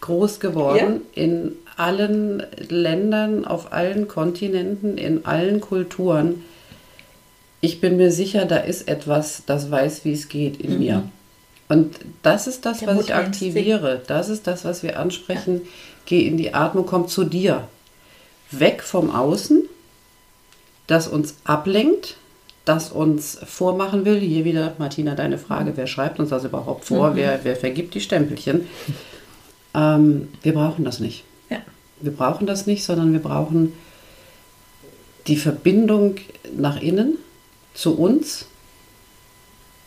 [0.00, 1.22] groß geworden ja.
[1.22, 6.44] in allen Ländern, auf allen Kontinenten, in allen Kulturen.
[7.60, 10.78] Ich bin mir sicher, da ist etwas, das weiß, wie es geht in mhm.
[10.78, 11.02] mir.
[11.72, 14.02] Und das ist das, Der was ich aktiviere.
[14.06, 15.62] Das ist das, was wir ansprechen.
[15.62, 15.70] Ja.
[16.04, 17.66] Geh in die Atmung, komm zu dir.
[18.50, 19.62] Weg vom Außen,
[20.86, 22.18] das uns ablenkt,
[22.66, 24.20] das uns vormachen will.
[24.20, 27.12] Hier wieder, Martina, deine Frage, wer schreibt uns das überhaupt vor?
[27.12, 27.16] Mhm.
[27.16, 28.66] Wer, wer vergibt die Stempelchen?
[29.74, 31.24] Ähm, wir brauchen das nicht.
[31.48, 31.62] Ja.
[32.02, 33.72] Wir brauchen das nicht, sondern wir brauchen
[35.26, 36.16] die Verbindung
[36.54, 37.16] nach innen
[37.72, 38.44] zu uns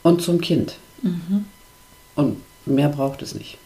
[0.02, 0.78] und zum Kind.
[1.04, 1.46] Mhm.
[2.16, 3.58] Und mehr braucht es nicht.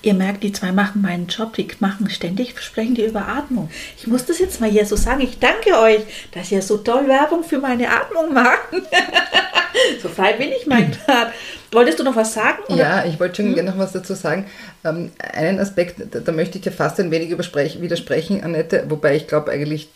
[0.00, 3.68] Ihr merkt, die zwei machen meinen Job, die machen ständig, sprechen die über Atmung.
[3.96, 5.20] Ich muss das jetzt mal hier so sagen.
[5.22, 6.00] Ich danke euch,
[6.32, 8.68] dass ihr so toll Werbung für meine Atmung macht.
[10.02, 11.32] so frei bin ich mein Tat.
[11.72, 12.62] Wolltest du noch was sagen?
[12.68, 12.76] Oder?
[12.76, 13.54] Ja, ich wollte schon hm?
[13.54, 14.46] gerne noch was dazu sagen.
[14.84, 19.26] Ähm, einen Aspekt, da, da, möchte ich dir fast ein wenig widersprechen, Annette, wobei ich
[19.26, 19.88] glaube eigentlich,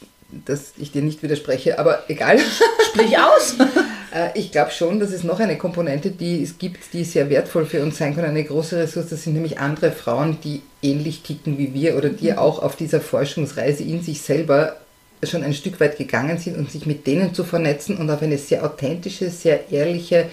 [0.45, 2.41] dass ich dir nicht widerspreche, aber egal.
[2.89, 3.55] Sprich aus!
[4.13, 7.67] Äh, ich glaube schon, dass es noch eine Komponente, die es gibt, die sehr wertvoll
[7.67, 8.25] für uns sein kann.
[8.25, 12.33] Eine große Ressource das sind nämlich andere Frauen, die ähnlich ticken wie wir oder die
[12.33, 12.39] mhm.
[12.39, 14.77] auch auf dieser Forschungsreise in sich selber
[15.25, 18.39] schon ein Stück weit gegangen sind und sich mit denen zu vernetzen und auf eine
[18.39, 20.27] sehr authentische, sehr ehrliche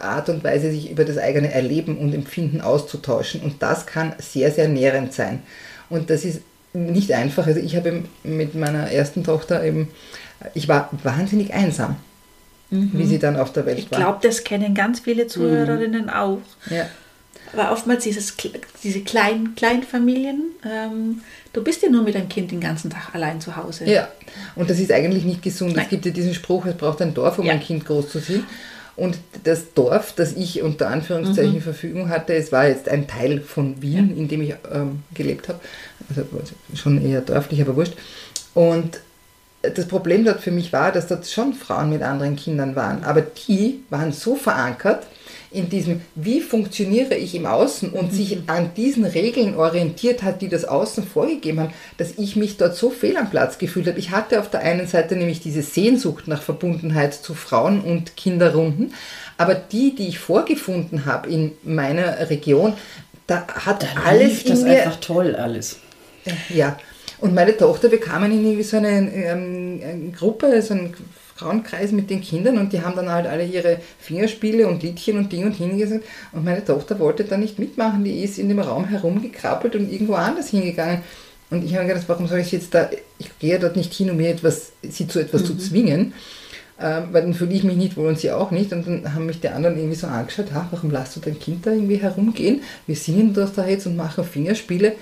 [0.00, 3.42] Art und Weise sich über das eigene Erleben und Empfinden auszutauschen.
[3.42, 5.42] Und das kann sehr, sehr nährend sein.
[5.88, 6.40] Und das ist
[6.72, 7.46] nicht einfach.
[7.46, 9.88] Also ich habe mit meiner ersten Tochter eben,
[10.54, 11.96] ich war wahnsinnig einsam,
[12.74, 12.90] mhm.
[12.94, 13.98] wie sie dann auf der Welt ich war.
[13.98, 16.10] Ich glaube, das kennen ganz viele Zuhörerinnen mhm.
[16.10, 16.40] auch.
[16.70, 16.86] Ja.
[17.52, 18.36] Aber oftmals dieses,
[18.82, 21.20] diese kleinen Kleinfamilien, ähm,
[21.52, 23.84] du bist ja nur mit deinem Kind den ganzen Tag allein zu Hause.
[23.84, 24.08] Ja,
[24.56, 25.76] und das ist eigentlich nicht gesund.
[25.76, 25.84] Nein.
[25.84, 27.52] Es gibt ja diesen Spruch, es braucht ein Dorf, um ja.
[27.52, 28.44] ein Kind großzuziehen.
[28.96, 31.60] Und das Dorf, das ich unter Anführungszeichen mhm.
[31.60, 34.16] Verfügung hatte, es war jetzt ein Teil von Wien, ja.
[34.16, 35.60] in dem ich ähm, gelebt habe.
[36.08, 36.24] Also
[36.74, 37.94] schon eher dörflich, aber wurscht.
[38.54, 39.00] Und
[39.74, 43.22] das Problem dort für mich war, dass dort schon Frauen mit anderen Kindern waren, aber
[43.22, 45.04] die waren so verankert,
[45.54, 48.16] in diesem, wie funktioniere ich im Außen und mhm.
[48.16, 52.74] sich an diesen Regeln orientiert hat, die das Außen vorgegeben haben, dass ich mich dort
[52.74, 53.98] so fehl am Platz gefühlt habe.
[53.98, 58.94] Ich hatte auf der einen Seite nämlich diese Sehnsucht nach Verbundenheit zu Frauen und Kinderrunden,
[59.38, 62.74] aber die, die ich vorgefunden habe in meiner Region,
[63.26, 65.78] da hat da alles in das mir, einfach toll alles.
[66.48, 66.76] Ja,
[67.24, 70.92] und meine Tochter, wir kamen in irgendwie so eine ähm, Gruppe, so ein
[71.34, 75.32] Frauenkreis mit den Kindern und die haben dann halt alle ihre Fingerspiele und Liedchen und
[75.32, 76.04] Ding und hingesagt.
[76.32, 80.12] Und meine Tochter wollte da nicht mitmachen, die ist in dem Raum herumgekrabbelt und irgendwo
[80.12, 80.98] anders hingegangen.
[81.48, 84.18] Und ich habe gedacht, warum soll ich jetzt da, ich gehe dort nicht hin, um
[84.18, 85.46] mir etwas, sie zu etwas mhm.
[85.46, 86.12] zu zwingen,
[86.78, 88.70] ähm, weil dann fühle ich mich nicht wohl und sie auch nicht.
[88.70, 91.70] Und dann haben mich die anderen irgendwie so angeschaut, warum lässt du dein Kind da
[91.70, 92.60] irgendwie herumgehen?
[92.86, 94.92] Wir singen das da jetzt und machen Fingerspiele.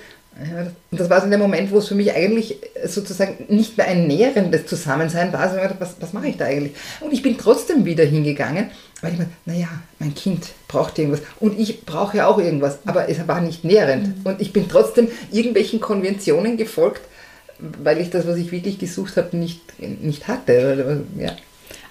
[0.91, 4.07] Und das war so der Moment, wo es für mich eigentlich sozusagen nicht mehr ein
[4.07, 6.73] nährendes Zusammensein war, sondern was, was mache ich da eigentlich?
[7.01, 8.71] Und ich bin trotzdem wieder hingegangen,
[9.03, 9.69] weil ich mir, naja,
[9.99, 14.07] mein Kind braucht irgendwas und ich brauche ja auch irgendwas, aber es war nicht nährend.
[14.07, 14.23] Mhm.
[14.25, 17.03] Und ich bin trotzdem irgendwelchen Konventionen gefolgt,
[17.59, 21.05] weil ich das, was ich wirklich gesucht habe, nicht, nicht hatte.
[21.19, 21.37] Ja.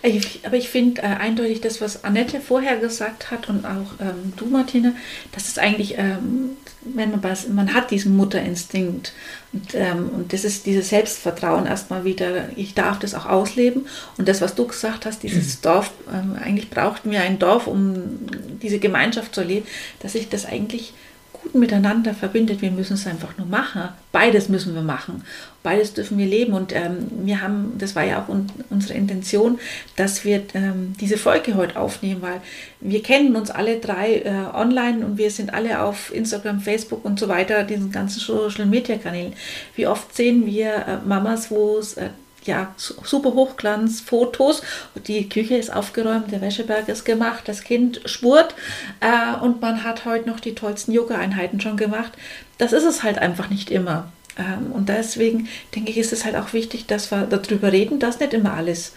[0.03, 4.33] Ich, aber ich finde äh, eindeutig das, was Annette vorher gesagt hat und auch ähm,
[4.35, 4.95] du, Martine,
[5.31, 9.13] das ist eigentlich, ähm, wenn man was, man hat diesen Mutterinstinkt
[9.53, 13.85] und, ähm, und das ist dieses Selbstvertrauen erstmal wieder, ich darf das auch ausleben
[14.17, 15.61] und das, was du gesagt hast, dieses mhm.
[15.61, 18.19] Dorf, ähm, eigentlich brauchten wir ein Dorf, um
[18.59, 19.67] diese Gemeinschaft zu erleben,
[19.99, 20.93] dass ich das eigentlich
[21.41, 22.61] gut miteinander verbindet.
[22.61, 23.89] Wir müssen es einfach nur machen.
[24.11, 25.23] Beides müssen wir machen.
[25.63, 26.53] Beides dürfen wir leben.
[26.53, 29.59] Und ähm, wir haben, das war ja auch un unsere Intention,
[29.95, 32.41] dass wir ähm, diese Folge heute aufnehmen, weil
[32.79, 37.19] wir kennen uns alle drei äh, online und wir sind alle auf Instagram, Facebook und
[37.19, 39.33] so weiter, diesen ganzen Social Media Kanälen.
[39.75, 42.09] Wie oft sehen wir äh, Mamas, wo es äh,
[42.43, 44.63] ja, super Hochglanzfotos.
[45.07, 48.55] Die Küche ist aufgeräumt, der Wäscheberg ist gemacht, das Kind spurt
[48.99, 52.13] äh, und man hat heute noch die tollsten Yoga-Einheiten schon gemacht.
[52.57, 54.11] Das ist es halt einfach nicht immer.
[54.37, 58.19] Ähm, und deswegen denke ich, ist es halt auch wichtig, dass wir darüber reden, dass
[58.19, 58.93] nicht immer alles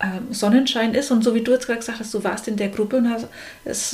[0.00, 1.10] ähm, Sonnenschein ist.
[1.10, 3.28] Und so wie du jetzt gerade gesagt hast, du warst in der Gruppe und hast,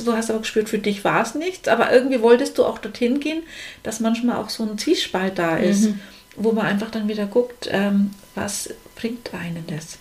[0.07, 3.19] du hast aber gespürt, für dich war es nichts, aber irgendwie wolltest du auch dorthin
[3.19, 3.43] gehen,
[3.83, 5.89] dass manchmal auch so ein Zwiespalt da ist.
[5.89, 5.99] Mhm
[6.35, 9.97] wo man einfach dann wieder guckt, ähm, was bringt einen das.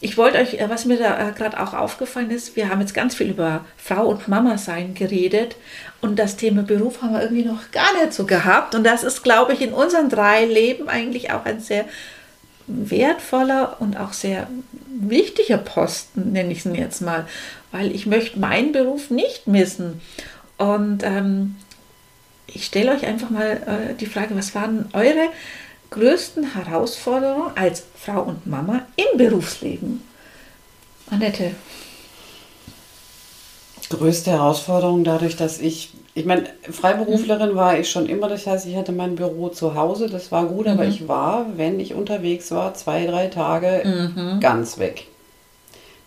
[0.00, 2.94] Ich wollte euch, äh, was mir da äh, gerade auch aufgefallen ist, wir haben jetzt
[2.94, 5.56] ganz viel über Frau und Mama sein geredet
[6.00, 9.22] und das Thema Beruf haben wir irgendwie noch gar nicht so gehabt und das ist,
[9.22, 11.86] glaube ich, in unseren drei Leben eigentlich auch ein sehr
[12.66, 14.48] wertvoller und auch sehr
[14.88, 17.26] wichtiger Posten, nenne ich es jetzt mal,
[17.72, 20.00] weil ich möchte meinen Beruf nicht missen.
[20.58, 21.56] Und ähm,
[22.46, 25.28] ich stelle euch einfach mal äh, die Frage, was waren eure
[25.90, 30.02] größten Herausforderungen als Frau und Mama im Berufsleben?
[31.10, 31.52] Annette.
[33.88, 38.74] Größte Herausforderung dadurch, dass ich, ich meine, Freiberuflerin war ich schon immer, das heißt, ich
[38.74, 40.72] hatte mein Büro zu Hause, das war gut, mhm.
[40.72, 44.40] aber ich war, wenn ich unterwegs war, zwei, drei Tage mhm.
[44.40, 45.06] ganz weg.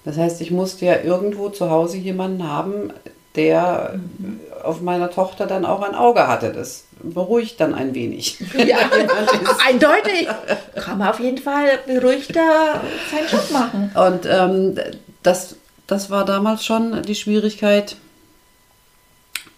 [0.04, 2.92] Das heißt, ich musste ja irgendwo zu Hause jemanden haben,
[3.36, 4.39] der mhm.
[4.63, 6.52] auf meiner Tochter dann auch ein Auge hatte.
[6.52, 8.39] Das beruhigt dann ein wenig.
[8.58, 8.78] Ja,
[9.68, 10.28] eindeutig.
[10.76, 13.92] Kann man auf jeden Fall beruhigter seinen Job machen.
[13.96, 14.76] Und ähm,
[15.24, 15.56] das,
[15.88, 17.96] das war damals schon die Schwierigkeit,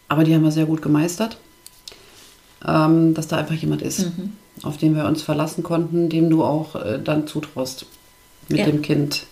[0.07, 1.37] aber die haben wir sehr gut gemeistert,
[2.67, 4.33] ähm, dass da einfach jemand ist, mhm.
[4.63, 7.85] auf den wir uns verlassen konnten, dem du auch äh, dann zutraust,
[8.49, 8.65] mit ja.
[8.65, 9.25] dem Kind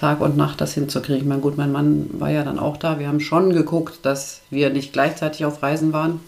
[0.00, 1.28] Tag und Nacht das hinzukriegen.
[1.28, 2.98] Mein gut, mein Mann war ja dann auch da.
[2.98, 6.20] Wir haben schon geguckt, dass wir nicht gleichzeitig auf Reisen waren.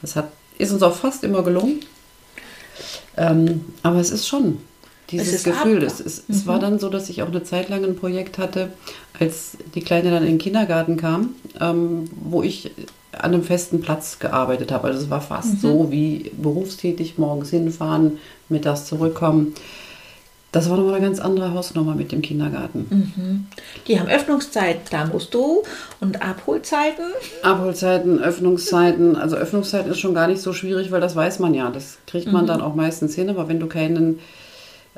[0.00, 1.80] Das hat, ist uns auch fast immer gelungen.
[3.18, 4.58] Ähm, aber es ist schon
[5.10, 5.82] dieses Gefühl.
[5.82, 6.34] Es, es, mhm.
[6.34, 6.60] es, war mhm.
[6.62, 8.72] dann so, dass ich auch eine Zeit lang ein Projekt hatte,
[9.18, 12.70] als die Kleine dann in den Kindergarten kam, ähm, wo ich
[13.12, 14.88] an einem festen Platz gearbeitet habe.
[14.88, 15.58] Also es war fast mhm.
[15.58, 19.54] so wie berufstätig, morgens hinfahren, mittags zurückkommen.
[20.52, 22.86] Das war nochmal eine ganz andere Hausnummer mit dem Kindergarten.
[22.88, 23.46] Mhm.
[23.88, 25.62] Die haben Öffnungszeit, da musst du
[26.00, 27.04] und Abholzeiten?
[27.42, 29.16] Abholzeiten, Öffnungszeiten.
[29.16, 31.70] Also Öffnungszeiten ist schon gar nicht so schwierig, weil das weiß man ja.
[31.70, 32.48] Das kriegt man mhm.
[32.48, 33.28] dann auch meistens hin.
[33.28, 34.20] Aber wenn du keinen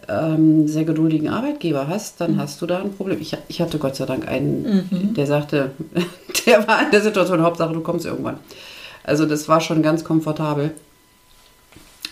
[0.07, 2.41] ähm, sehr geduldigen Arbeitgeber hast, dann mhm.
[2.41, 3.21] hast du da ein Problem.
[3.21, 5.15] Ich, ich hatte Gott sei Dank einen, mhm.
[5.15, 5.73] der sagte,
[6.47, 8.39] der war in der Situation, Hauptsache du kommst irgendwann.
[9.03, 10.73] Also das war schon ganz komfortabel.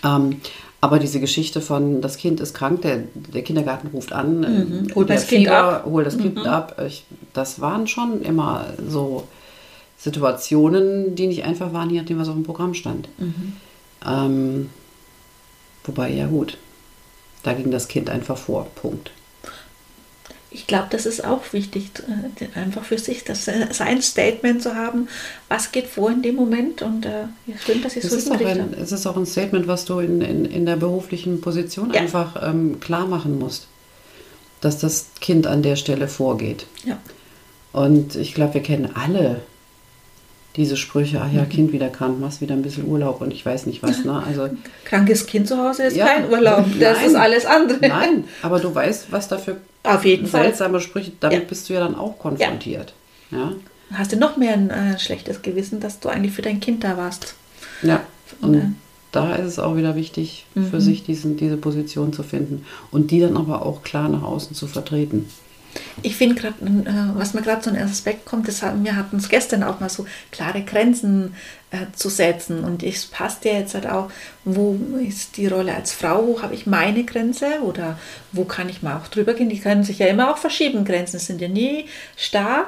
[0.03, 0.41] Ähm,
[0.79, 4.95] aber diese Geschichte von, das Kind ist krank, der, der Kindergarten ruft an, mhm.
[4.95, 5.85] holt das Kind ab.
[5.85, 6.45] Hol das Kind mhm.
[6.45, 6.79] ab.
[6.85, 9.27] Ich, das waren schon immer so
[9.97, 13.09] Situationen, die nicht einfach waren, je nachdem, was auf dem Programm stand.
[13.17, 13.53] Mhm.
[14.07, 14.69] Ähm,
[15.83, 16.57] wobei, ja gut,
[17.41, 18.67] da ging das Kind einfach vor.
[18.75, 19.11] Punkt
[20.49, 24.75] ich glaube, das ist auch wichtig, äh, einfach für sich, das äh, sein Statement zu
[24.75, 25.07] haben,
[25.49, 28.31] was geht vor in dem Moment und äh, ja, schön, dass ich es so ist
[28.31, 31.91] auch ein, Es ist auch ein Statement, was du in, in, in der beruflichen Position
[31.93, 32.01] ja.
[32.01, 33.67] einfach ähm, klar machen musst,
[34.61, 36.65] dass das Kind an der Stelle vorgeht.
[36.85, 36.97] Ja.
[37.73, 39.41] Und ich glaube, wir kennen alle
[40.55, 41.49] diese Sprüche, ach ja, mhm.
[41.49, 44.03] Kind wieder krank, machst wieder ein bisschen Urlaub und ich weiß nicht was.
[44.03, 44.23] Ne?
[44.25, 44.49] Also,
[44.85, 47.87] Krankes Kind zu Hause ist ja, kein Urlaub, das nein, ist alles andere.
[47.87, 49.57] Nein, aber du weißt, was dafür
[49.95, 50.87] auf jeden seltsame Fall.
[50.87, 51.45] Sprüche, damit ja.
[51.45, 52.93] bist du ja dann auch konfrontiert.
[53.31, 53.37] Ja.
[53.37, 53.51] ja.
[53.93, 56.97] Hast du noch mehr ein äh, schlechtes Gewissen, dass du eigentlich für dein Kind da
[56.97, 57.35] warst.
[57.81, 58.01] Ja,
[58.41, 58.71] und ja.
[59.11, 60.69] da ist es auch wieder wichtig, mhm.
[60.69, 64.55] für sich diesen, diese Position zu finden und die dann aber auch klar nach außen
[64.55, 65.29] zu vertreten.
[66.01, 69.17] Ich finde gerade, äh, was mir gerade so ein Aspekt kommt, das haben, wir hatten
[69.17, 71.35] es gestern auch mal so klare Grenzen
[71.71, 72.63] äh, zu setzen.
[72.63, 74.09] Und es passt ja jetzt halt auch,
[74.45, 77.99] wo ist die Rolle als Frau, wo habe ich meine Grenze oder
[78.31, 79.49] wo kann ich mal auch drüber gehen.
[79.49, 80.85] Die können sich ja immer auch verschieben.
[80.85, 81.85] Grenzen sind ja nie
[82.15, 82.65] starr.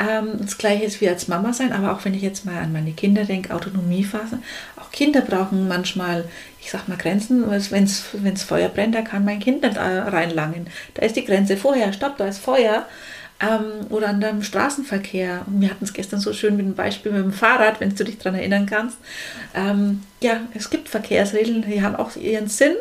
[0.00, 2.72] Ähm, das gleiche ist wie als Mama sein, aber auch wenn ich jetzt mal an
[2.72, 4.38] meine Kinder denke, Autonomiephase,
[4.80, 6.24] auch Kinder brauchen manchmal,
[6.60, 7.44] ich sag mal, Grenzen.
[7.50, 10.68] Wenn es Feuer brennt, da kann mein Kind nicht äh, reinlangen.
[10.94, 12.86] Da ist die Grenze vorher, stopp, da ist Feuer.
[13.42, 15.42] Ähm, oder an dem Straßenverkehr.
[15.46, 18.04] Und wir hatten es gestern so schön mit dem Beispiel mit dem Fahrrad, wenn du
[18.04, 18.98] dich daran erinnern kannst.
[19.54, 22.74] Ähm, ja, es gibt Verkehrsregeln, die haben auch ihren Sinn.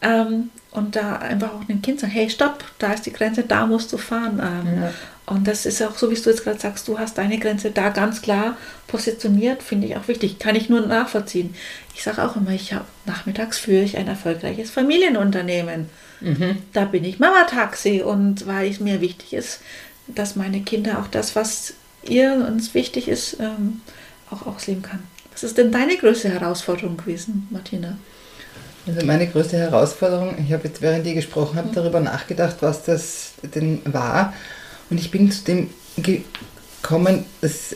[0.00, 3.66] Ähm, und da einfach auch dem Kind sagen, hey, stopp, da ist die Grenze, da
[3.66, 4.40] musst du fahren.
[4.40, 4.90] Ähm, ja.
[5.24, 7.90] Und das ist auch so, wie du jetzt gerade sagst, du hast deine Grenze da
[7.90, 8.56] ganz klar
[8.88, 10.38] positioniert, finde ich auch wichtig.
[10.38, 11.54] Kann ich nur nachvollziehen.
[11.94, 15.88] Ich sage auch immer, ich habe nachmittags führe ich ein erfolgreiches Familienunternehmen.
[16.20, 16.58] Mhm.
[16.72, 19.60] Da bin ich Mama-Taxi und weil es mir wichtig ist,
[20.08, 23.80] dass meine Kinder auch das, was ihr uns wichtig ist, ähm,
[24.30, 25.04] auch ausleben kann.
[25.32, 27.96] Was ist denn deine größte Herausforderung gewesen, Martina?
[28.86, 33.32] Also meine größte Herausforderung, ich habe jetzt während ihr gesprochen habt, darüber nachgedacht, was das
[33.42, 34.34] denn war.
[34.92, 37.74] Und ich bin zu dem gekommen, dass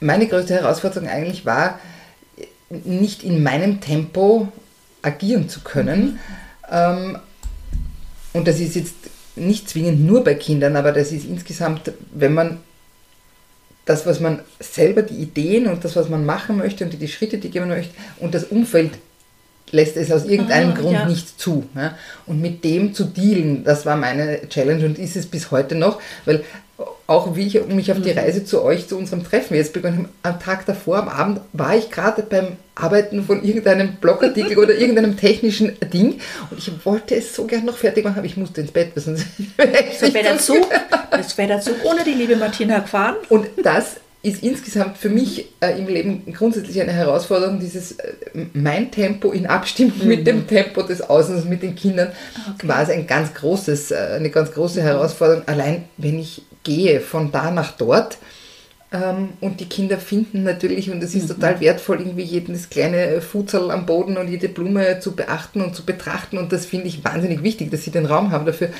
[0.00, 1.78] meine größte Herausforderung eigentlich war,
[2.68, 4.48] nicht in meinem Tempo
[5.02, 6.18] agieren zu können.
[6.68, 7.20] Ähm,
[8.32, 8.96] und das ist jetzt
[9.36, 12.58] nicht zwingend nur bei Kindern, aber das ist insgesamt, wenn man
[13.84, 17.06] das, was man selber, die Ideen und das, was man machen möchte und die, die
[17.06, 18.98] Schritte, die gehen möchte und das Umfeld
[19.72, 21.06] lässt es aus irgendeinem ah, Grund ja.
[21.06, 21.64] nicht zu.
[21.74, 21.94] Ja?
[22.26, 26.00] Und mit dem zu dealen, das war meine Challenge und ist es bis heute noch,
[26.24, 26.44] weil
[27.06, 28.18] auch wie ich mich auf die mhm.
[28.18, 31.74] Reise zu euch, zu unserem Treffen jetzt begonnen habe, am Tag davor, am Abend, war
[31.74, 37.34] ich gerade beim Arbeiten von irgendeinem Blogartikel oder irgendeinem technischen Ding und ich wollte es
[37.34, 39.26] so gern noch fertig machen, aber ich musste ins Bett, sonst
[39.56, 40.68] wäre der Zug,
[41.36, 43.16] wär der Zug ohne die liebe Martina gefahren.
[43.30, 43.96] Und das
[44.28, 48.12] ist insgesamt für mich äh, im Leben grundsätzlich eine Herausforderung, dieses äh,
[48.52, 50.08] mein Tempo in Abstimmung mhm.
[50.08, 52.12] mit dem Tempo des Außens, mit den Kindern,
[52.54, 52.68] okay.
[52.68, 54.84] war es ein ganz großes, äh, eine ganz große mhm.
[54.84, 55.42] Herausforderung.
[55.46, 58.18] Allein wenn ich gehe von da nach dort
[58.92, 61.34] ähm, und die Kinder finden natürlich, und es ist mhm.
[61.34, 65.84] total wertvoll, irgendwie jedes kleine Futsal am Boden und jede Blume zu beachten und zu
[65.84, 68.70] betrachten und das finde ich wahnsinnig wichtig, dass sie den Raum haben dafür.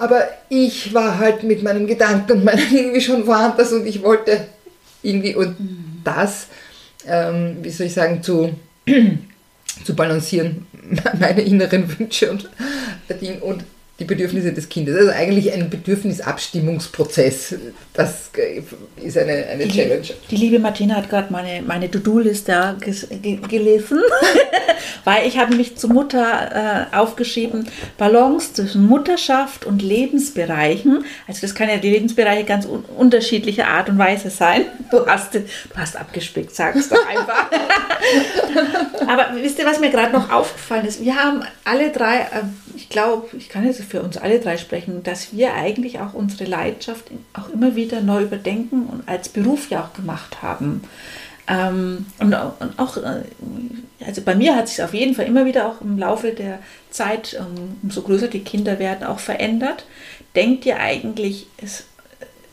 [0.00, 4.46] Aber ich war halt mit meinem Gedanken und meinem irgendwie schon woanders und ich wollte
[5.02, 5.56] irgendwie und
[6.04, 6.48] das,
[7.06, 8.54] ähm, wie soll ich sagen, zu,
[9.84, 10.66] zu balancieren,
[11.18, 12.48] meine inneren Wünsche und,
[13.42, 13.64] und
[14.00, 14.96] die Bedürfnisse des Kindes.
[14.96, 17.54] Also eigentlich ein Bedürfnisabstimmungsprozess.
[17.92, 18.30] Das
[18.96, 20.08] ist eine, eine die, Challenge.
[20.30, 22.76] Die liebe Martina hat gerade meine, meine To-Do-Liste
[23.48, 24.00] gelesen,
[25.04, 31.04] weil ich habe mich zur Mutter äh, aufgeschrieben, Balance zwischen Mutterschaft und Lebensbereichen.
[31.28, 34.64] Also das kann ja die Lebensbereiche ganz un unterschiedlicher Art und Weise sein.
[34.90, 35.42] Du hast, du
[35.76, 37.50] hast abgespickt, sag es doch einfach.
[39.06, 41.04] Aber wisst ihr, was mir gerade noch aufgefallen ist?
[41.04, 45.32] Wir haben alle drei, äh, glaube, ich kann jetzt für uns alle drei sprechen, dass
[45.32, 49.94] wir eigentlich auch unsere Leidenschaft auch immer wieder neu überdenken und als Beruf ja auch
[49.94, 50.82] gemacht haben.
[51.48, 53.22] Ähm, und, und, auch, äh,
[54.04, 56.58] also bei mir hat sich auf jeden Fall immer wieder auch im Laufe der
[56.90, 59.86] Zeit, ähm, umso größer die Kinder werden, auch verändert.
[60.36, 61.84] Denkt ihr eigentlich, es,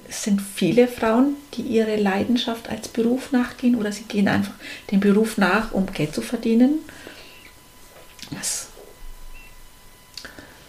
[0.08, 4.54] es sind viele Frauen, die ihre Leidenschaft als Beruf nachgehen oder sie gehen einfach
[4.92, 6.80] dem Beruf nach, um Geld zu verdienen?
[8.32, 8.67] Was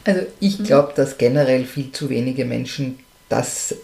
[0.08, 0.64] also ich mhm.
[0.64, 3.74] glaube, dass generell viel zu wenige Menschen das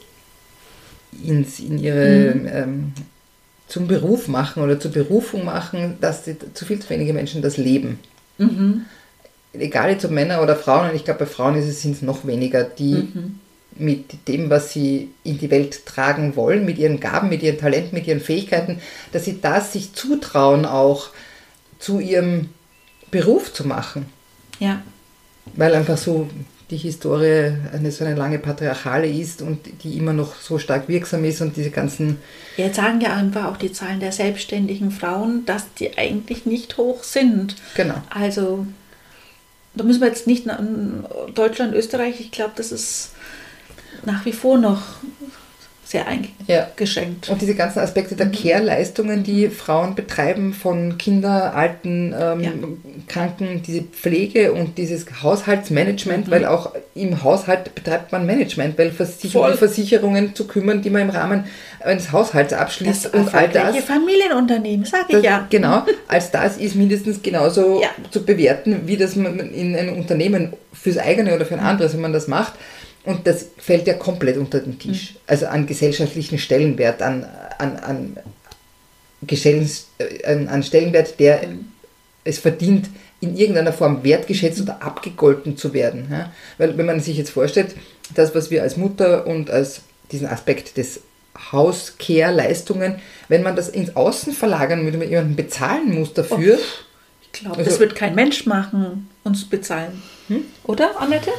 [1.22, 2.46] ins, in ihre, mhm.
[2.46, 2.92] ähm,
[3.68, 7.58] zum Beruf machen oder zur Berufung machen, dass die, zu viel zu wenige Menschen das
[7.58, 7.98] leben.
[8.38, 8.86] Mhm.
[9.52, 12.64] Egal jetzt ob Männer oder Frauen, und ich glaube bei Frauen sind es noch weniger,
[12.64, 13.38] die mhm.
[13.76, 17.94] mit dem, was sie in die Welt tragen wollen, mit ihren Gaben, mit ihren Talenten,
[17.94, 18.80] mit ihren Fähigkeiten,
[19.12, 21.10] dass sie das sich zutrauen, auch
[21.78, 22.48] zu ihrem
[23.10, 24.06] Beruf zu machen.
[24.58, 24.82] Ja
[25.54, 26.28] weil einfach so
[26.70, 31.24] die Historie eine so eine lange patriarchale ist und die immer noch so stark wirksam
[31.24, 32.18] ist und diese ganzen.
[32.56, 37.04] Jetzt sagen ja einfach auch die Zahlen der selbstständigen Frauen, dass die eigentlich nicht hoch
[37.04, 37.56] sind.
[37.74, 37.96] Genau.
[38.08, 38.66] Also
[39.74, 40.60] da müssen wir jetzt nicht nach
[41.34, 43.12] Deutschland, Österreich, ich glaube, das ist
[44.04, 44.82] nach wie vor noch
[45.94, 47.28] sehr eingeschränkt.
[47.28, 48.32] Und diese ganzen Aspekte der mhm.
[48.32, 52.50] Care-Leistungen, die Frauen betreiben, von Kinder, Alten, ähm, ja.
[53.06, 56.30] Kranken, diese Pflege und dieses Haushaltsmanagement, mhm.
[56.32, 60.90] weil auch im Haushalt betreibt man Management, weil sich um die Versicherungen zu kümmern, die
[60.90, 61.44] man im Rahmen
[61.80, 63.76] eines Haushalts abschließt das und all das.
[63.84, 65.46] Familienunternehmen, sage ich ja.
[65.48, 67.88] Genau, als das ist mindestens genauso ja.
[68.10, 71.66] zu bewerten, wie das man in einem Unternehmen fürs eigene oder für ein mhm.
[71.66, 72.54] anderes, wenn man das macht.
[73.04, 75.12] Und das fällt ja komplett unter den Tisch.
[75.12, 75.18] Mhm.
[75.26, 77.26] Also an gesellschaftlichen Stellenwert, an,
[77.58, 78.16] an, an,
[79.26, 81.66] äh, an, an Stellenwert, der mhm.
[82.24, 82.88] es verdient,
[83.20, 86.08] in irgendeiner Form wertgeschätzt oder abgegolten zu werden.
[86.10, 86.32] Ja?
[86.58, 87.74] Weil wenn man sich jetzt vorstellt,
[88.14, 91.00] das, was wir als Mutter und als diesen Aspekt des
[91.52, 92.96] Hauscare-Leistungen,
[93.28, 96.58] wenn man das ins Außen verlagern würde, man jemanden bezahlen muss dafür.
[96.58, 96.64] Oh,
[97.22, 100.02] ich glaube, also, das wird kein Mensch machen, uns bezahlen.
[100.28, 100.44] Hm?
[100.64, 101.32] Oder, Annette?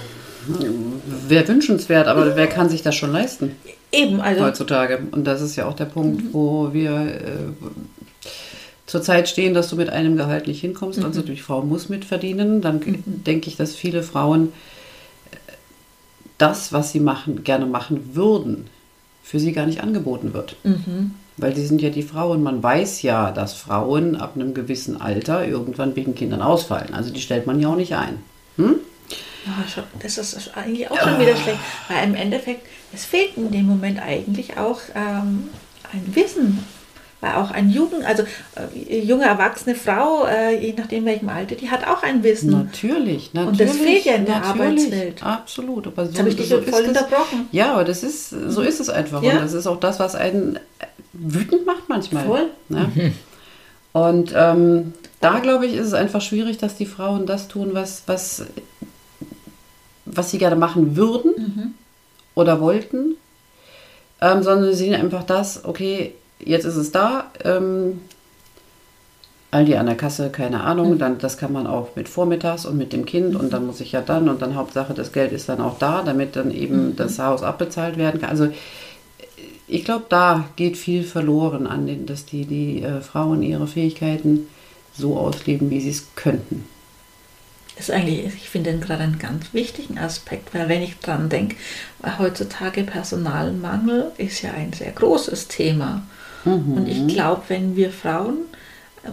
[1.27, 3.51] Wäre wünschenswert, aber wer kann sich das schon leisten?
[3.91, 4.43] Eben, also.
[4.43, 4.99] Heutzutage.
[5.11, 6.33] Und das ist ja auch der Punkt, mhm.
[6.33, 8.29] wo wir äh,
[8.85, 10.99] zurzeit stehen, dass du mit einem Gehalt nicht hinkommst.
[10.99, 11.15] Also mhm.
[11.15, 12.61] Also die Frau muss mitverdienen.
[12.61, 13.23] Dann mhm.
[13.23, 14.47] denke ich, dass viele Frauen
[15.31, 15.37] äh,
[16.37, 18.67] das, was sie machen, gerne machen würden,
[19.23, 20.55] für sie gar nicht angeboten wird.
[20.63, 21.11] Mhm.
[21.37, 22.43] Weil sie sind ja die Frauen.
[22.43, 26.93] Man weiß ja, dass Frauen ab einem gewissen Alter irgendwann wegen Kindern ausfallen.
[26.93, 28.19] Also die stellt man ja auch nicht ein.
[28.57, 28.75] Hm?
[29.45, 33.65] Ja, das ist eigentlich auch schon wieder schlecht, weil im Endeffekt, es fehlt in dem
[33.65, 35.49] Moment eigentlich auch ähm,
[35.91, 36.63] ein Wissen.
[37.21, 38.23] Weil auch ein Jugend, also
[38.89, 42.51] äh, junge erwachsene Frau, äh, je nachdem welchem Alter, die hat auch ein Wissen.
[42.51, 43.47] Natürlich, natürlich.
[43.47, 45.23] Und das fehlt ja in der Arbeitswelt.
[45.23, 45.87] Absolut.
[45.87, 47.47] Aber so, habe ich dich so voll unterbrochen.
[47.51, 49.23] Ja, aber das ist, so ist es einfach.
[49.23, 49.33] Ja.
[49.33, 50.59] Und das ist auch das, was einen
[51.13, 52.25] wütend macht manchmal.
[52.25, 52.49] Voll.
[52.69, 52.91] Ja?
[53.93, 58.03] Und ähm, da glaube ich, ist es einfach schwierig, dass die Frauen das tun, was,
[58.07, 58.45] was
[60.15, 61.73] was sie gerne machen würden mhm.
[62.35, 63.15] oder wollten,
[64.21, 68.01] ähm, sondern sie sehen einfach das, okay, jetzt ist es da, ähm,
[69.51, 70.99] Aldi an der Kasse, keine Ahnung, mhm.
[70.99, 73.93] dann das kann man auch mit vormittags und mit dem Kind und dann muss ich
[73.93, 76.95] ja dann und dann Hauptsache das Geld ist dann auch da, damit dann eben mhm.
[76.95, 78.29] das Haus abbezahlt werden kann.
[78.29, 78.49] Also
[79.67, 84.47] ich glaube, da geht viel verloren an den, dass die, die äh, Frauen ihre Fähigkeiten
[84.93, 86.65] so ausleben, wie sie es könnten.
[87.77, 91.57] Ist eigentlich, ich finde den gerade einen ganz wichtigen Aspekt, weil wenn ich dran denke,
[92.17, 96.03] heutzutage Personalmangel ist ja ein sehr großes Thema.
[96.45, 96.73] Mhm.
[96.73, 98.37] Und ich glaube, wenn wir Frauen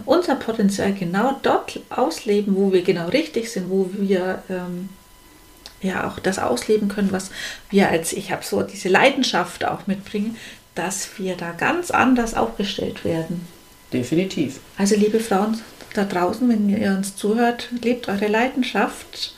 [0.05, 4.89] unser Potenzial genau dort ausleben, wo wir genau richtig sind, wo wir ähm,
[5.81, 7.31] ja auch das ausleben können, was
[7.69, 10.37] wir als, ich habe so diese Leidenschaft auch mitbringen,
[10.75, 13.47] dass wir da ganz anders aufgestellt werden.
[13.91, 14.59] Definitiv.
[14.77, 15.61] Also liebe Frauen,
[15.93, 19.35] da draußen, wenn ihr uns zuhört, lebt eure Leidenschaft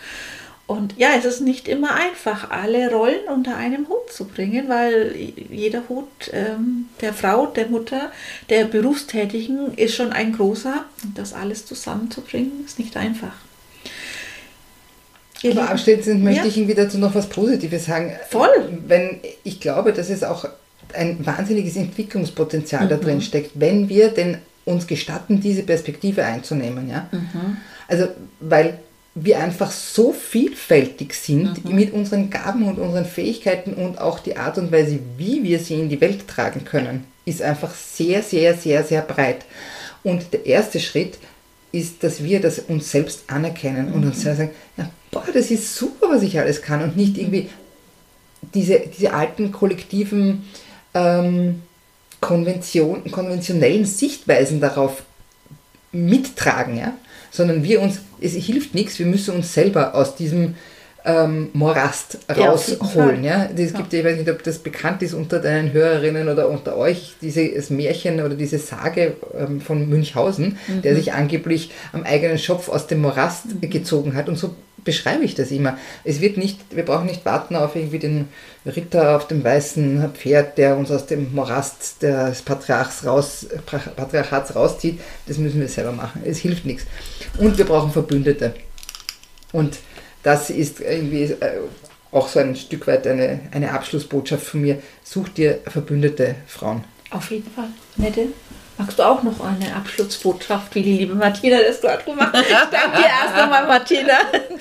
[0.68, 5.16] Und ja, es ist nicht immer einfach, alle Rollen unter einem Hut zu bringen, weil
[5.52, 8.12] jeder Hut ähm, der Frau, der Mutter,
[8.50, 10.86] der Berufstätigen ist schon ein großer.
[11.04, 13.34] Und das alles zusammenzubringen, ist nicht einfach.
[15.44, 16.48] Aber abschließend möchte ja.
[16.48, 18.16] ich Ihnen dazu noch was Positives sagen.
[18.30, 18.80] Voll.
[18.88, 20.48] Wenn ich glaube, dass es auch
[20.94, 22.90] ein wahnsinniges Entwicklungspotenzial mhm.
[22.90, 26.90] da drin steckt, wenn wir denn uns gestatten, diese Perspektive einzunehmen.
[26.90, 27.08] Ja?
[27.12, 27.58] Mhm.
[27.88, 28.08] Also,
[28.40, 28.80] weil
[29.16, 31.76] wir einfach so vielfältig sind mhm.
[31.76, 35.76] mit unseren Gaben und unseren Fähigkeiten und auch die Art und Weise, wie wir sie
[35.76, 39.46] in die Welt tragen können, ist einfach sehr, sehr, sehr, sehr breit.
[40.04, 41.18] Und der erste Schritt
[41.72, 46.08] ist, dass wir das uns selbst anerkennen und uns sagen, ja, boah, das ist super,
[46.10, 47.50] was ich alles kann und nicht irgendwie
[48.54, 50.44] diese, diese alten kollektiven
[50.94, 51.62] ähm,
[52.22, 55.04] Konvention, konventionellen Sichtweisen darauf
[55.92, 56.94] mittragen, ja?
[57.32, 60.56] sondern wir uns, es hilft nichts, wir müssen uns selber aus diesem
[61.06, 63.24] ähm, Morast rausholen.
[63.24, 64.00] Ja, Es gibt, ja.
[64.00, 68.22] ich weiß nicht, ob das bekannt ist unter deinen Hörerinnen oder unter euch, dieses Märchen
[68.22, 70.82] oder diese Sage ähm, von Münchhausen, mhm.
[70.82, 73.70] der sich angeblich am eigenen Schopf aus dem Morast mhm.
[73.70, 74.28] gezogen hat.
[74.30, 75.78] Und so beschreibe ich das immer.
[76.04, 78.28] Es wird nicht, wir brauchen nicht warten auf irgendwie den
[78.66, 83.48] Ritter auf dem weißen Pferd, der uns aus dem Morast des Patriarchs raus,
[83.96, 85.00] Patriarchats rauszieht.
[85.28, 86.22] Das müssen wir selber machen.
[86.26, 86.86] Es hilft nichts.
[87.38, 88.54] Und wir brauchen Verbündete.
[89.52, 89.78] Und
[90.26, 91.60] das ist irgendwie äh,
[92.12, 94.82] auch so ein Stück weit eine, eine Abschlussbotschaft von mir.
[95.04, 96.84] Such dir verbündete Frauen.
[97.12, 97.68] Auf jeden Fall.
[97.98, 98.30] Nette.
[98.78, 102.74] Magst du auch noch eine Abschlussbotschaft, wie die liebe Martina das gerade gemacht hat?
[102.74, 104.14] Danke dir erst nochmal, Martina.